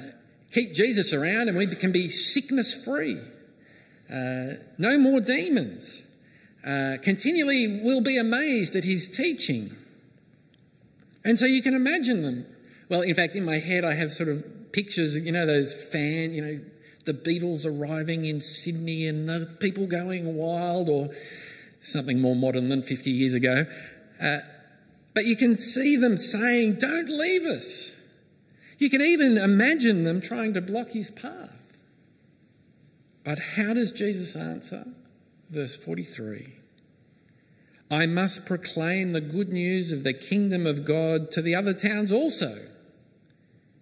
keep 0.52 0.74
Jesus 0.74 1.12
around 1.12 1.50
and 1.50 1.58
we 1.58 1.68
can 1.68 1.92
be 1.92 2.08
sickness 2.08 2.74
free. 2.76 3.20
Uh, 4.12 4.56
no 4.78 4.98
more 4.98 5.20
demons. 5.20 6.04
Uh, 6.66 6.98
continually 7.02 7.82
we'll 7.84 8.02
be 8.02 8.18
amazed 8.18 8.76
at 8.76 8.84
his 8.84 9.08
teaching. 9.08 9.76
And 11.24 11.40
so 11.40 11.46
you 11.46 11.64
can 11.64 11.74
imagine 11.74 12.22
them. 12.22 12.46
Well, 12.90 13.02
in 13.02 13.16
fact, 13.16 13.36
in 13.36 13.44
my 13.44 13.58
head, 13.58 13.84
I 13.84 13.94
have 13.94 14.14
sort 14.14 14.30
of 14.30 14.72
pictures 14.72 15.18
you 15.18 15.32
know, 15.32 15.46
those 15.48 15.74
fan, 15.74 16.34
you 16.34 16.42
know, 16.42 16.60
the 17.06 17.14
Beatles 17.14 17.66
arriving 17.66 18.26
in 18.26 18.42
Sydney 18.42 19.08
and 19.08 19.28
the 19.28 19.50
people 19.60 19.88
going 19.88 20.36
wild, 20.36 20.90
or 20.90 21.10
something 21.82 22.20
more 22.20 22.36
modern 22.36 22.70
than 22.70 22.82
50 22.82 23.12
years 23.12 23.34
ago. 23.34 23.66
Uh, 24.22 24.40
but 25.14 25.26
you 25.26 25.36
can 25.36 25.58
see 25.58 25.96
them 25.96 26.18
saying, 26.18 26.76
Don't 26.76 27.10
leave 27.10 27.44
us. 27.44 27.92
You 28.78 28.90
can 28.90 29.02
even 29.02 29.38
imagine 29.38 30.04
them 30.04 30.22
trying 30.22 30.54
to 30.54 30.62
block 30.62 30.92
his 30.92 31.10
path. 31.10 31.78
But 33.24 33.40
how 33.56 33.74
does 33.74 33.92
Jesus 33.92 34.36
answer? 34.36 34.86
Verse 35.50 35.78
43 35.78 36.54
I 37.90 38.06
must 38.08 38.46
proclaim 38.46 39.12
the 39.12 39.22
good 39.22 39.50
news 39.50 39.92
of 39.92 40.04
the 40.04 40.14
kingdom 40.14 40.66
of 40.66 40.86
God 40.86 41.32
to 41.32 41.42
the 41.42 41.56
other 41.56 41.74
towns 41.74 42.12
also, 42.12 42.60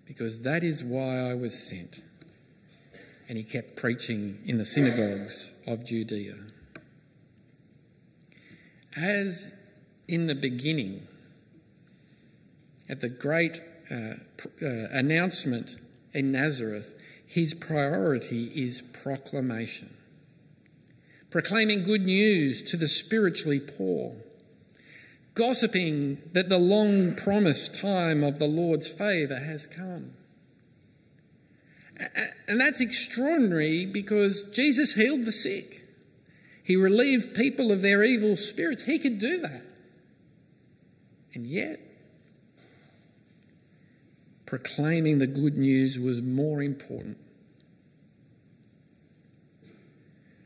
because 0.05 0.41
that 0.41 0.63
is 0.63 0.83
why 0.83 1.31
I 1.31 1.33
was 1.33 1.57
sent. 1.57 2.01
And 3.29 3.37
he 3.37 3.43
kept 3.43 3.77
preaching 3.77 4.39
in 4.45 4.57
the 4.57 4.65
synagogues 4.65 5.51
of 5.65 5.85
Judea. 5.85 6.35
As 8.95 9.51
in 10.07 10.27
the 10.27 10.35
beginning, 10.35 11.07
at 12.89 12.99
the 12.99 13.09
great 13.09 13.61
uh, 13.89 13.95
uh, 13.95 14.65
announcement 14.91 15.77
in 16.13 16.31
Nazareth, 16.31 16.99
his 17.25 17.53
priority 17.53 18.45
is 18.55 18.81
proclamation. 18.81 19.93
Proclaiming 21.29 21.83
good 21.83 22.03
news 22.03 22.61
to 22.63 22.77
the 22.77 22.87
spiritually 22.87 23.59
poor, 23.59 24.15
gossiping 25.33 26.21
that 26.33 26.49
the 26.49 26.59
long 26.59 27.15
promised 27.15 27.79
time 27.79 28.23
of 28.23 28.37
the 28.37 28.45
Lord's 28.45 28.87
favour 28.87 29.39
has 29.39 29.65
come. 29.65 30.13
And 32.47 32.59
that's 32.59 32.81
extraordinary 32.81 33.85
because 33.85 34.43
Jesus 34.51 34.93
healed 34.93 35.25
the 35.25 35.31
sick. 35.31 35.83
He 36.63 36.75
relieved 36.75 37.35
people 37.35 37.71
of 37.71 37.81
their 37.81 38.03
evil 38.03 38.35
spirits. 38.35 38.83
He 38.83 38.99
could 38.99 39.19
do 39.19 39.39
that. 39.39 39.63
And 41.33 41.47
yet, 41.47 41.79
proclaiming 44.45 45.17
the 45.17 45.27
good 45.27 45.57
news 45.57 45.97
was 45.97 46.21
more 46.21 46.61
important. 46.61 47.17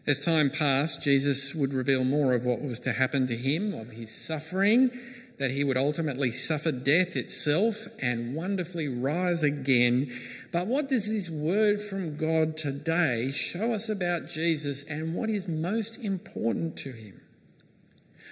As 0.06 0.20
time 0.20 0.50
passed, 0.50 1.04
Jesus 1.04 1.54
would 1.54 1.74
reveal 1.74 2.06
more 2.06 2.34
of 2.34 2.46
what 2.46 2.62
was 2.62 2.80
to 2.82 2.94
happen 2.94 3.28
to 3.28 3.36
him, 3.36 3.74
of 3.74 3.92
his 3.92 4.16
suffering, 4.16 4.90
that 5.38 5.52
he 5.52 5.66
would 5.66 5.76
ultimately 5.76 6.32
suffer 6.32 6.72
death 6.72 7.18
itself 7.18 7.88
and 8.02 8.34
wonderfully 8.34 8.88
rise 8.88 9.44
again. 9.44 10.10
But 10.54 10.68
what 10.68 10.88
does 10.88 11.10
this 11.10 11.30
word 11.30 11.82
from 11.82 12.16
God 12.16 12.56
today 12.56 13.30
show 13.32 13.74
us 13.74 13.90
about 13.90 14.28
Jesus 14.28 14.84
and 14.84 15.14
what 15.14 15.30
is 15.30 15.48
most 15.48 15.98
important 15.98 16.78
to 16.78 16.94
him? 16.94 17.22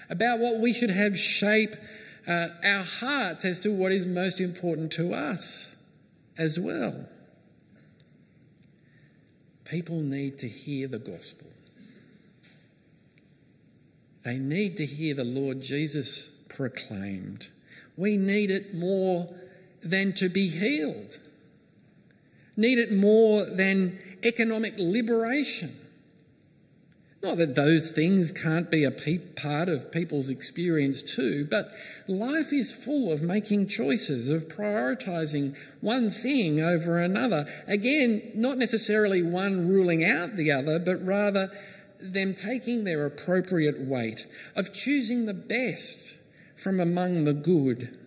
About 0.09 0.39
what 0.39 0.61
we 0.61 0.71
should 0.71 0.89
have 0.91 1.19
shape 1.19 1.75
uh, 2.27 2.49
our 2.63 2.83
hearts 2.83 3.45
as 3.45 3.59
to 3.59 3.69
what 3.69 3.91
is 3.91 4.05
most 4.05 4.39
important 4.39 4.91
to 4.93 5.13
us 5.13 5.75
as 6.38 6.59
well. 6.59 7.07
People 9.63 10.01
need 10.01 10.38
to 10.39 10.47
hear 10.47 10.88
the 10.88 10.99
gospel. 10.99 11.47
They 14.23 14.38
need 14.38 14.77
to 14.77 14.85
hear 14.85 15.13
the 15.13 15.23
Lord 15.23 15.61
Jesus 15.61 16.29
proclaimed. 16.49 17.49
We 17.95 18.17
need 18.17 18.49
it 18.49 18.73
more 18.73 19.29
than 19.81 20.13
to 20.13 20.29
be 20.29 20.47
healed, 20.47 21.19
need 22.57 22.79
it 22.79 22.91
more 22.91 23.45
than 23.45 23.99
economic 24.23 24.73
liberation. 24.77 25.85
Not 27.23 27.38
that 27.38 27.56
those 27.56 27.89
things 27.89 28.32
can't 28.32 28.69
be 28.69 28.84
a 28.84 28.91
part 28.91 29.67
of 29.67 29.91
people's 29.91 30.30
experience 30.30 31.01
too, 31.01 31.47
but 31.49 31.71
life 32.08 32.54
is 32.54 32.71
full 32.71 33.12
of 33.12 33.23
making 33.23 33.67
choices, 33.67 34.30
of 34.30 34.47
prioritising 34.47 35.58
one 35.82 36.12
thing 36.12 36.60
over 36.60 36.99
another. 36.99 37.47
Again, 37.67 38.32
not 38.36 38.60
necessarily 38.60 39.23
one 39.23 39.67
ruling 39.67 40.04
out 40.04 40.36
the 40.36 40.51
other, 40.51 40.78
but 40.78 41.04
rather 41.04 41.51
them 41.99 42.36
taking 42.36 42.84
their 42.84 43.06
appropriate 43.06 43.82
weight, 43.82 44.28
of 44.56 44.71
choosing 44.71 45.25
the 45.25 45.34
best 45.34 46.15
from 46.56 46.80
among 46.80 47.23
the 47.23 47.34
good. 47.34 47.97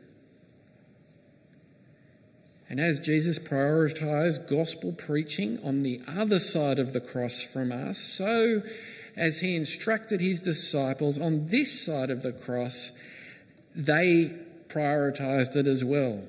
And 2.71 2.79
as 2.79 3.01
Jesus 3.01 3.39
prioritized 3.39 4.49
gospel 4.49 4.93
preaching 4.93 5.59
on 5.65 5.83
the 5.83 6.03
other 6.07 6.39
side 6.39 6.79
of 6.79 6.93
the 6.93 7.01
cross 7.01 7.41
from 7.41 7.73
us, 7.73 7.99
so 7.99 8.63
as 9.19 9.41
he 9.41 9.57
instructed 9.57 10.21
his 10.21 10.41
disciples 10.41 11.19
on 11.19 11.47
this 11.49 11.85
side 11.85 12.11
of 12.11 12.23
the 12.23 12.33
cross, 12.33 12.93
they 13.75 14.35
prioritized 14.69 15.57
it 15.57 15.67
as 15.67 15.85
well 15.85 16.23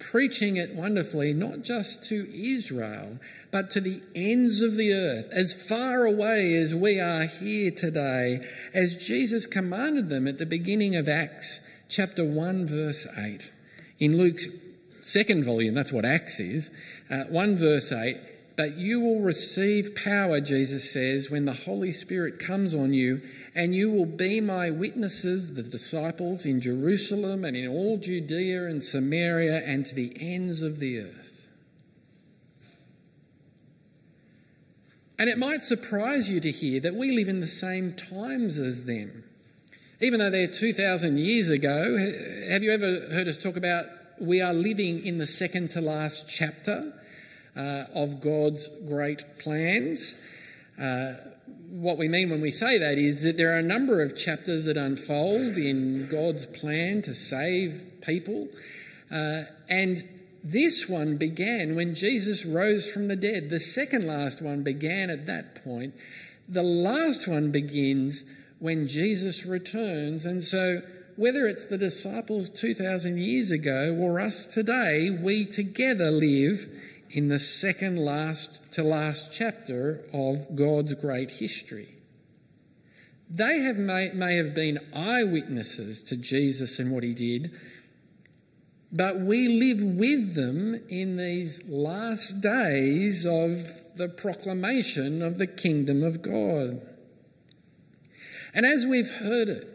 preaching 0.00 0.56
it 0.56 0.74
wonderfully, 0.74 1.32
not 1.32 1.62
just 1.62 2.02
to 2.06 2.26
Israel, 2.34 3.20
but 3.52 3.70
to 3.70 3.80
the 3.80 4.02
ends 4.16 4.60
of 4.60 4.74
the 4.74 4.92
earth, 4.92 5.28
as 5.30 5.54
far 5.54 6.04
away 6.04 6.54
as 6.54 6.74
we 6.74 6.98
are 6.98 7.24
here 7.24 7.70
today, 7.70 8.44
as 8.74 8.96
Jesus 8.96 9.46
commanded 9.46 10.08
them 10.08 10.26
at 10.26 10.38
the 10.38 10.46
beginning 10.46 10.96
of 10.96 11.08
Acts 11.08 11.60
chapter 11.88 12.24
1, 12.24 12.66
verse 12.66 13.06
8. 13.16 13.52
In 14.00 14.16
Luke's 14.16 14.46
second 15.00 15.44
volume, 15.44 15.74
that's 15.74 15.92
what 15.92 16.04
Acts 16.04 16.40
is, 16.40 16.70
uh, 17.10 17.24
1 17.24 17.56
verse 17.56 17.92
8. 17.92 18.16
But 18.56 18.76
you 18.76 19.00
will 19.00 19.20
receive 19.20 19.94
power, 19.94 20.40
Jesus 20.40 20.92
says, 20.92 21.30
when 21.30 21.44
the 21.44 21.52
Holy 21.52 21.92
Spirit 21.92 22.38
comes 22.38 22.74
on 22.74 22.92
you 22.92 23.22
and 23.54 23.74
you 23.74 23.90
will 23.90 24.06
be 24.06 24.40
my 24.40 24.70
witnesses, 24.70 25.54
the 25.54 25.62
disciples, 25.62 26.44
in 26.44 26.60
Jerusalem 26.60 27.44
and 27.44 27.56
in 27.56 27.68
all 27.68 27.96
Judea 27.96 28.66
and 28.66 28.82
Samaria 28.82 29.64
and 29.64 29.84
to 29.86 29.94
the 29.94 30.12
ends 30.20 30.62
of 30.62 30.78
the 30.78 31.00
earth. 31.00 31.48
And 35.18 35.28
it 35.28 35.38
might 35.38 35.62
surprise 35.62 36.30
you 36.30 36.40
to 36.40 36.50
hear 36.50 36.80
that 36.80 36.94
we 36.94 37.14
live 37.14 37.28
in 37.28 37.40
the 37.40 37.46
same 37.46 37.92
times 37.92 38.58
as 38.58 38.86
them. 38.86 39.24
Even 40.00 40.20
though 40.20 40.30
they're 40.30 40.46
2,000 40.46 41.18
years 41.18 41.50
ago, 41.50 41.98
have 42.48 42.62
you 42.62 42.72
ever 42.72 43.00
heard 43.12 43.28
us 43.28 43.36
talk 43.36 43.56
about 43.56 43.86
we 44.18 44.40
are 44.40 44.54
living 44.54 45.04
in 45.04 45.18
the 45.18 45.26
second 45.26 45.70
to 45.72 45.80
last 45.80 46.26
chapter 46.28 46.94
uh, 47.56 47.84
of 47.94 48.20
God's 48.20 48.68
great 48.86 49.24
plans? 49.38 50.14
Uh, 50.80 51.14
what 51.70 51.98
we 51.98 52.08
mean 52.08 52.30
when 52.30 52.40
we 52.40 52.50
say 52.50 52.78
that 52.78 52.98
is 52.98 53.22
that 53.22 53.36
there 53.36 53.54
are 53.54 53.58
a 53.58 53.62
number 53.62 54.02
of 54.02 54.16
chapters 54.16 54.64
that 54.64 54.76
unfold 54.76 55.56
in 55.56 56.08
God's 56.08 56.46
plan 56.46 57.02
to 57.02 57.14
save 57.14 57.84
people. 58.00 58.48
Uh, 59.10 59.42
and 59.68 60.04
this 60.42 60.88
one 60.88 61.16
began 61.16 61.76
when 61.76 61.94
Jesus 61.94 62.44
rose 62.44 62.90
from 62.90 63.08
the 63.08 63.16
dead. 63.16 63.50
The 63.50 63.60
second 63.60 64.06
last 64.06 64.40
one 64.40 64.62
began 64.62 65.10
at 65.10 65.26
that 65.26 65.62
point. 65.62 65.94
The 66.48 66.62
last 66.62 67.28
one 67.28 67.50
begins 67.50 68.24
when 68.58 68.86
Jesus 68.86 69.44
returns. 69.44 70.24
And 70.24 70.42
so, 70.42 70.82
whether 71.16 71.46
it's 71.46 71.66
the 71.66 71.78
disciples 71.78 72.48
2,000 72.48 73.18
years 73.18 73.50
ago 73.50 73.96
or 74.00 74.18
us 74.18 74.46
today, 74.46 75.10
we 75.10 75.44
together 75.44 76.10
live 76.10 76.68
in 77.10 77.28
the 77.28 77.38
second 77.38 77.98
last 77.98 78.72
to 78.72 78.84
last 78.84 79.32
chapter 79.32 80.04
of 80.12 80.54
God's 80.54 80.94
great 80.94 81.32
history. 81.32 81.88
They 83.28 83.60
have 83.60 83.78
may, 83.78 84.12
may 84.12 84.36
have 84.36 84.54
been 84.54 84.78
eyewitnesses 84.94 86.00
to 86.00 86.16
Jesus 86.16 86.78
and 86.78 86.92
what 86.92 87.02
he 87.02 87.14
did, 87.14 87.52
but 88.92 89.20
we 89.20 89.48
live 89.48 89.82
with 89.82 90.34
them 90.34 90.80
in 90.88 91.16
these 91.16 91.68
last 91.68 92.40
days 92.40 93.24
of 93.24 93.96
the 93.96 94.08
proclamation 94.08 95.22
of 95.22 95.38
the 95.38 95.46
kingdom 95.46 96.02
of 96.02 96.22
God. 96.22 96.80
And 98.52 98.66
as 98.66 98.86
we've 98.86 99.10
heard 99.10 99.48
it, 99.48 99.68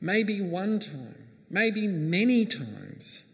maybe 0.00 0.40
one 0.40 0.80
time, 0.80 1.28
maybe 1.48 1.86
many 1.86 2.44
times, 2.44 3.24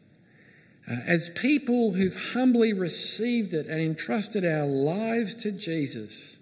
uh, 0.87 0.97
as 1.07 1.31
people 1.31 1.93
who've 1.93 2.33
humbly 2.33 2.73
received 2.73 3.55
it 3.55 3.67
and 3.67 3.81
entrusted 3.81 4.45
our 4.45 4.67
lives 4.67 5.33
to 5.35 5.51
Jesus, 5.51 6.37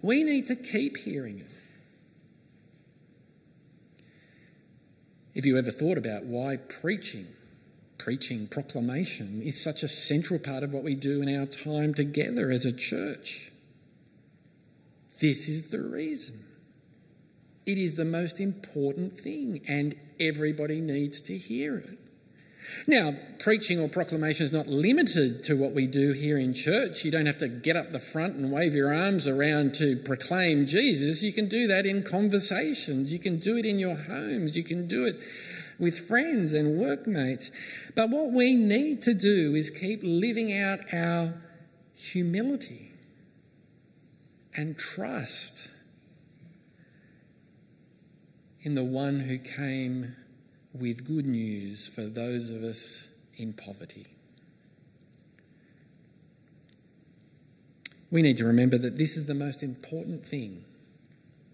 we 0.00 0.22
need 0.22 0.46
to 0.46 0.54
keep 0.54 0.98
hearing 0.98 1.40
it. 1.40 1.46
If 5.34 5.44
you 5.44 5.58
ever 5.58 5.72
thought 5.72 5.98
about 5.98 6.24
why 6.24 6.58
preaching, 6.58 7.26
preaching, 7.98 8.46
proclamation 8.46 9.42
is 9.42 9.60
such 9.60 9.82
a 9.82 9.88
central 9.88 10.38
part 10.38 10.62
of 10.62 10.72
what 10.72 10.84
we 10.84 10.94
do 10.94 11.20
in 11.20 11.36
our 11.36 11.46
time 11.46 11.94
together 11.94 12.50
as 12.50 12.64
a 12.64 12.72
church, 12.72 13.50
this 15.20 15.48
is 15.48 15.68
the 15.70 15.80
reason. 15.80 16.44
It 17.66 17.78
is 17.78 17.96
the 17.96 18.04
most 18.04 18.38
important 18.38 19.18
thing, 19.18 19.62
and 19.66 19.96
everybody 20.20 20.80
needs 20.80 21.20
to 21.22 21.36
hear 21.36 21.78
it. 21.78 21.98
Now, 22.86 23.14
preaching 23.38 23.80
or 23.80 23.88
proclamation 23.88 24.44
is 24.44 24.52
not 24.52 24.66
limited 24.66 25.42
to 25.44 25.56
what 25.56 25.72
we 25.72 25.86
do 25.86 26.12
here 26.12 26.38
in 26.38 26.54
church. 26.54 27.04
You 27.04 27.10
don't 27.10 27.26
have 27.26 27.38
to 27.38 27.48
get 27.48 27.76
up 27.76 27.90
the 27.90 28.00
front 28.00 28.36
and 28.36 28.50
wave 28.50 28.74
your 28.74 28.94
arms 28.94 29.26
around 29.26 29.74
to 29.74 29.96
proclaim 29.96 30.66
Jesus. 30.66 31.22
You 31.22 31.32
can 31.32 31.48
do 31.48 31.66
that 31.66 31.86
in 31.86 32.02
conversations. 32.02 33.12
You 33.12 33.18
can 33.18 33.38
do 33.38 33.56
it 33.56 33.66
in 33.66 33.78
your 33.78 33.96
homes. 33.96 34.56
You 34.56 34.64
can 34.64 34.86
do 34.86 35.04
it 35.04 35.16
with 35.78 36.06
friends 36.06 36.52
and 36.52 36.78
workmates. 36.78 37.50
But 37.94 38.10
what 38.10 38.32
we 38.32 38.54
need 38.54 39.02
to 39.02 39.14
do 39.14 39.54
is 39.54 39.70
keep 39.70 40.00
living 40.02 40.56
out 40.56 40.92
our 40.92 41.34
humility 41.94 42.92
and 44.56 44.78
trust 44.78 45.68
in 48.62 48.74
the 48.74 48.84
one 48.84 49.20
who 49.20 49.38
came 49.38 50.16
with 50.74 51.06
good 51.06 51.24
news 51.24 51.86
for 51.86 52.02
those 52.02 52.50
of 52.50 52.62
us 52.62 53.08
in 53.36 53.52
poverty. 53.52 54.06
We 58.10 58.22
need 58.22 58.36
to 58.38 58.44
remember 58.44 58.76
that 58.78 58.98
this 58.98 59.16
is 59.16 59.26
the 59.26 59.34
most 59.34 59.62
important 59.62 60.26
thing 60.26 60.64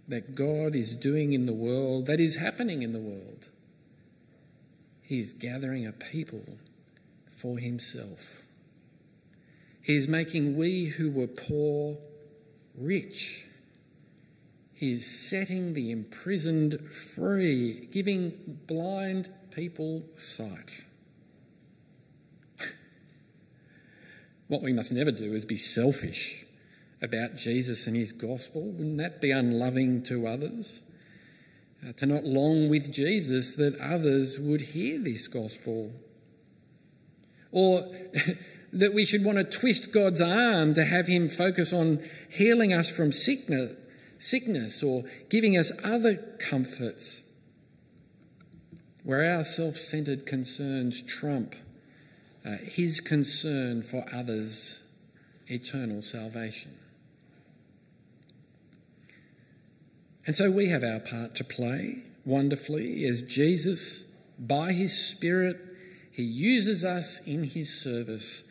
that 0.09 0.35
God 0.35 0.74
is 0.74 0.94
doing 0.94 1.33
in 1.33 1.46
the 1.46 1.52
world, 1.52 2.06
that 2.06 2.20
is 2.20 2.37
happening 2.37 2.83
in 2.83 2.92
the 2.92 2.98
world. 2.98 3.48
He 5.02 5.20
is 5.20 5.33
gathering 5.33 5.87
a 5.87 5.92
people 5.92 6.59
for 7.28 7.59
Himself. 7.59 8.42
He 9.83 9.96
is 9.96 10.09
making 10.09 10.56
we 10.56 10.87
who 10.87 11.11
were 11.11 11.26
poor 11.26 11.96
rich. 12.76 13.46
Is 14.80 15.06
setting 15.06 15.74
the 15.74 15.90
imprisoned 15.90 16.80
free, 16.90 17.88
giving 17.92 18.58
blind 18.66 19.30
people 19.50 20.04
sight. 20.16 20.84
what 24.48 24.62
we 24.62 24.72
must 24.72 24.90
never 24.90 25.10
do 25.10 25.34
is 25.34 25.44
be 25.44 25.56
selfish 25.56 26.46
about 27.02 27.36
Jesus 27.36 27.86
and 27.86 27.96
his 27.96 28.12
gospel. 28.12 28.62
Wouldn't 28.62 28.98
that 28.98 29.20
be 29.20 29.30
unloving 29.30 30.02
to 30.04 30.26
others? 30.26 30.80
Uh, 31.86 31.92
to 31.92 32.06
not 32.06 32.24
long 32.24 32.68
with 32.68 32.92
Jesus 32.92 33.56
that 33.56 33.78
others 33.80 34.38
would 34.38 34.60
hear 34.60 34.98
this 34.98 35.28
gospel. 35.28 35.92
Or 37.52 37.88
that 38.72 38.94
we 38.94 39.04
should 39.04 39.24
want 39.24 39.38
to 39.38 39.44
twist 39.44 39.92
God's 39.92 40.20
arm 40.20 40.74
to 40.74 40.84
have 40.84 41.06
him 41.06 41.28
focus 41.28 41.72
on 41.72 42.02
healing 42.28 42.72
us 42.72 42.90
from 42.90 43.12
sickness, 43.12 43.72
sickness 44.20 44.83
or 44.83 45.04
giving 45.28 45.56
us 45.56 45.72
other 45.83 46.16
comforts 46.38 47.22
where 49.02 49.35
our 49.35 49.42
self 49.42 49.76
centered 49.76 50.26
concerns 50.26 51.02
trump 51.02 51.56
uh, 52.44 52.56
his 52.56 53.00
concern 53.00 53.83
for 53.83 54.04
others' 54.12 54.83
eternal 55.48 56.00
salvation. 56.00 56.72
And 60.26 60.37
so 60.37 60.50
we 60.50 60.68
have 60.68 60.85
our 60.85 61.00
part 61.00 61.35
to 61.37 61.44
play 61.44 62.04
wonderfully 62.24 63.04
as 63.04 63.22
Jesus, 63.22 64.04
by 64.38 64.72
his 64.72 64.96
Spirit, 64.96 65.59
he 66.11 66.22
uses 66.22 66.85
us 66.85 67.26
in 67.26 67.44
his 67.44 67.83
service 67.83 68.44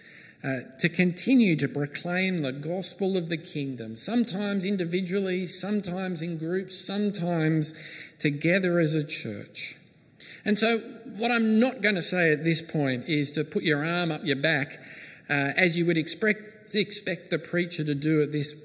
uh, 0.44 0.60
to 0.80 0.88
continue 0.88 1.56
to 1.58 1.68
proclaim 1.68 2.42
the 2.42 2.54
gospel 2.54 3.18
of 3.18 3.28
the 3.28 3.38
kingdom, 3.38 3.98
sometimes 3.98 4.64
individually, 4.64 5.46
sometimes 5.46 6.22
in 6.22 6.38
groups, 6.38 6.78
sometimes 6.78 7.74
together 8.20 8.80
as 8.80 8.94
a 8.94 9.04
church. 9.04 9.78
And 10.46 10.58
so, 10.58 10.80
what 11.18 11.32
I'm 11.32 11.60
not 11.60 11.82
going 11.82 11.96
to 11.96 12.02
say 12.02 12.32
at 12.32 12.44
this 12.44 12.62
point 12.62 13.10
is 13.10 13.32
to 13.32 13.44
put 13.44 13.64
your 13.64 13.84
arm 13.84 14.12
up 14.12 14.24
your 14.24 14.38
back 14.38 14.80
uh, 15.30 15.54
as 15.56 15.78
you 15.78 15.86
would 15.86 15.98
expect, 15.98 16.74
expect 16.74 17.30
the 17.30 17.40
preacher 17.40 17.84
to 17.84 17.94
do 17.94 18.22
at 18.22 18.32
this 18.32 18.56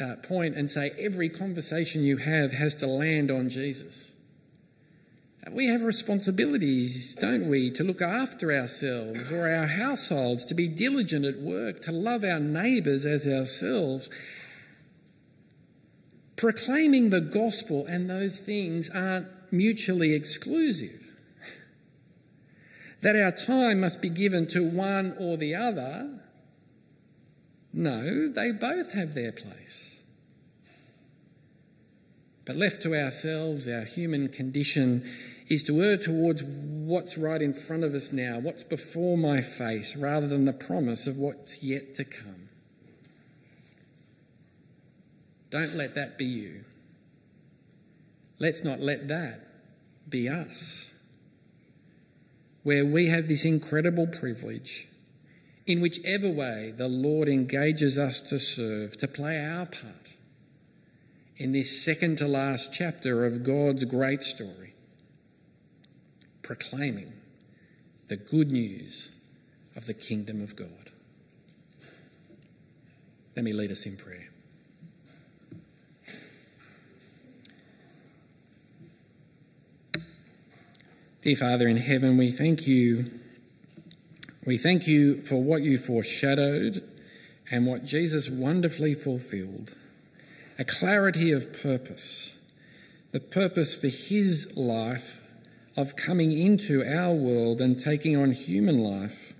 uh, 0.00 0.16
point 0.16 0.56
and 0.56 0.70
say 0.70 0.92
every 0.98 1.28
conversation 1.28 2.02
you 2.02 2.16
have 2.18 2.52
has 2.52 2.74
to 2.76 2.86
land 2.86 3.30
on 3.30 3.48
Jesus. 3.48 4.13
We 5.52 5.66
have 5.66 5.84
responsibilities, 5.84 7.14
don't 7.14 7.48
we, 7.48 7.70
to 7.72 7.84
look 7.84 8.00
after 8.00 8.50
ourselves 8.52 9.30
or 9.30 9.48
our 9.48 9.66
households, 9.66 10.44
to 10.46 10.54
be 10.54 10.68
diligent 10.68 11.24
at 11.26 11.38
work, 11.38 11.80
to 11.82 11.92
love 11.92 12.24
our 12.24 12.40
neighbours 12.40 13.04
as 13.04 13.26
ourselves. 13.26 14.08
Proclaiming 16.36 17.10
the 17.10 17.20
gospel 17.20 17.84
and 17.86 18.08
those 18.08 18.40
things 18.40 18.88
aren't 18.88 19.26
mutually 19.52 20.14
exclusive. 20.14 21.12
That 23.02 23.14
our 23.14 23.32
time 23.32 23.80
must 23.80 24.00
be 24.00 24.08
given 24.08 24.46
to 24.48 24.66
one 24.66 25.14
or 25.18 25.36
the 25.36 25.54
other. 25.54 26.20
No, 27.70 28.28
they 28.30 28.50
both 28.50 28.92
have 28.92 29.14
their 29.14 29.32
place. 29.32 29.96
But 32.46 32.56
left 32.56 32.82
to 32.82 32.94
ourselves, 32.94 33.68
our 33.68 33.84
human 33.84 34.28
condition 34.28 35.04
is 35.48 35.62
to 35.64 35.82
err 35.82 35.96
towards 35.96 36.42
what's 36.42 37.18
right 37.18 37.42
in 37.42 37.52
front 37.52 37.84
of 37.84 37.94
us 37.94 38.12
now, 38.12 38.38
what's 38.38 38.62
before 38.62 39.18
my 39.18 39.40
face, 39.40 39.96
rather 39.96 40.26
than 40.26 40.44
the 40.44 40.52
promise 40.52 41.06
of 41.06 41.18
what's 41.18 41.62
yet 41.62 41.94
to 41.94 42.04
come. 42.04 42.48
Don't 45.50 45.74
let 45.74 45.94
that 45.94 46.18
be 46.18 46.24
you. 46.24 46.64
Let's 48.38 48.64
not 48.64 48.80
let 48.80 49.08
that 49.08 49.40
be 50.08 50.28
us. 50.28 50.90
Where 52.62 52.84
we 52.84 53.06
have 53.06 53.28
this 53.28 53.44
incredible 53.44 54.06
privilege, 54.06 54.88
in 55.66 55.80
whichever 55.80 56.30
way 56.30 56.72
the 56.76 56.88
Lord 56.88 57.28
engages 57.28 57.98
us 57.98 58.20
to 58.22 58.38
serve, 58.38 58.96
to 58.98 59.08
play 59.08 59.38
our 59.38 59.66
part 59.66 60.14
in 61.36 61.52
this 61.52 61.82
second 61.82 62.18
to 62.18 62.28
last 62.28 62.72
chapter 62.72 63.24
of 63.24 63.42
God's 63.42 63.84
great 63.84 64.22
story 64.22 64.73
proclaiming 66.44 67.14
the 68.08 68.16
good 68.16 68.52
news 68.52 69.10
of 69.74 69.86
the 69.86 69.94
kingdom 69.94 70.40
of 70.42 70.54
God. 70.54 70.92
Let 73.34 73.44
me 73.44 73.52
lead 73.52 73.72
us 73.72 73.86
in 73.86 73.96
prayer. 73.96 74.28
Dear 81.22 81.36
Father 81.36 81.66
in 81.66 81.78
heaven, 81.78 82.18
we 82.18 82.30
thank 82.30 82.66
you. 82.66 83.10
We 84.44 84.58
thank 84.58 84.86
you 84.86 85.22
for 85.22 85.42
what 85.42 85.62
you 85.62 85.78
foreshadowed 85.78 86.86
and 87.50 87.66
what 87.66 87.84
Jesus 87.84 88.28
wonderfully 88.28 88.94
fulfilled 88.94 89.74
a 90.56 90.64
clarity 90.64 91.32
of 91.32 91.52
purpose, 91.52 92.34
the 93.10 93.18
purpose 93.18 93.74
for 93.74 93.88
his 93.88 94.56
life 94.56 95.23
of 95.76 95.96
coming 95.96 96.36
into 96.36 96.84
our 96.84 97.12
world 97.12 97.60
and 97.60 97.78
taking 97.78 98.16
on 98.16 98.32
human 98.32 98.78
life 98.78 99.34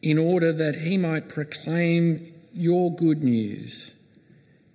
in 0.00 0.18
order 0.18 0.52
that 0.52 0.76
he 0.76 0.96
might 0.98 1.28
proclaim 1.28 2.32
your 2.52 2.94
good 2.94 3.22
news, 3.22 3.94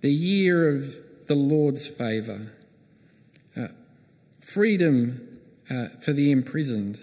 the 0.02 0.14
year 0.14 0.74
of 0.76 1.00
the 1.28 1.36
Lord's 1.36 1.88
favour, 1.88 2.54
uh, 3.56 3.68
freedom 4.40 5.40
uh, 5.70 5.90
for 6.00 6.14
the 6.14 6.32
imprisoned, 6.32 7.00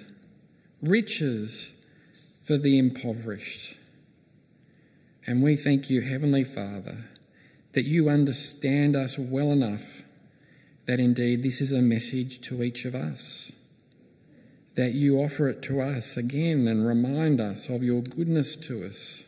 riches 0.81 1.73
for 2.40 2.57
the 2.57 2.79
impoverished. 2.79 3.77
And 5.27 5.42
we 5.42 5.57
thank 5.57 5.90
you, 5.90 6.01
Heavenly 6.01 6.44
Father, 6.44 7.05
that 7.73 7.85
you 7.85 8.09
understand 8.09 8.94
us 8.94 9.18
well 9.18 9.51
enough 9.51 10.04
that 10.87 11.01
indeed 11.01 11.42
this 11.42 11.61
is 11.61 11.73
a 11.73 11.83
message 11.83 12.40
to 12.42 12.62
each 12.62 12.85
of 12.85 12.94
us, 12.94 13.53
that 14.75 14.92
you 14.92 15.18
offer 15.18 15.49
it 15.49 15.62
to 15.62 15.81
us 15.81 16.16
again 16.16 16.66
and 16.66 16.87
remind 16.87 17.40
us 17.40 17.68
of 17.68 17.83
your 17.83 18.03
goodness 18.03 18.57
to 18.57 18.85
us. 18.85 19.25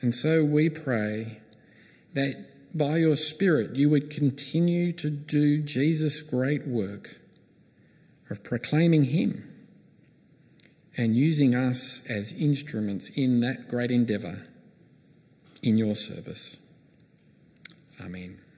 And 0.00 0.14
so 0.14 0.44
we 0.44 0.70
pray 0.70 1.40
that 2.14 2.76
by 2.76 2.98
your 2.98 3.16
Spirit 3.16 3.76
you 3.76 3.90
would 3.90 4.10
continue 4.10 4.92
to 4.92 5.10
do 5.10 5.60
Jesus' 5.60 6.22
great 6.22 6.66
work 6.66 7.18
of 8.30 8.44
proclaiming 8.44 9.04
Him 9.04 9.48
and 10.96 11.16
using 11.16 11.54
us 11.54 12.02
as 12.08 12.32
instruments 12.32 13.08
in 13.10 13.40
that 13.40 13.68
great 13.68 13.90
endeavour 13.90 14.46
in 15.62 15.78
your 15.78 15.94
service. 15.94 16.58
Amen. 18.00 18.38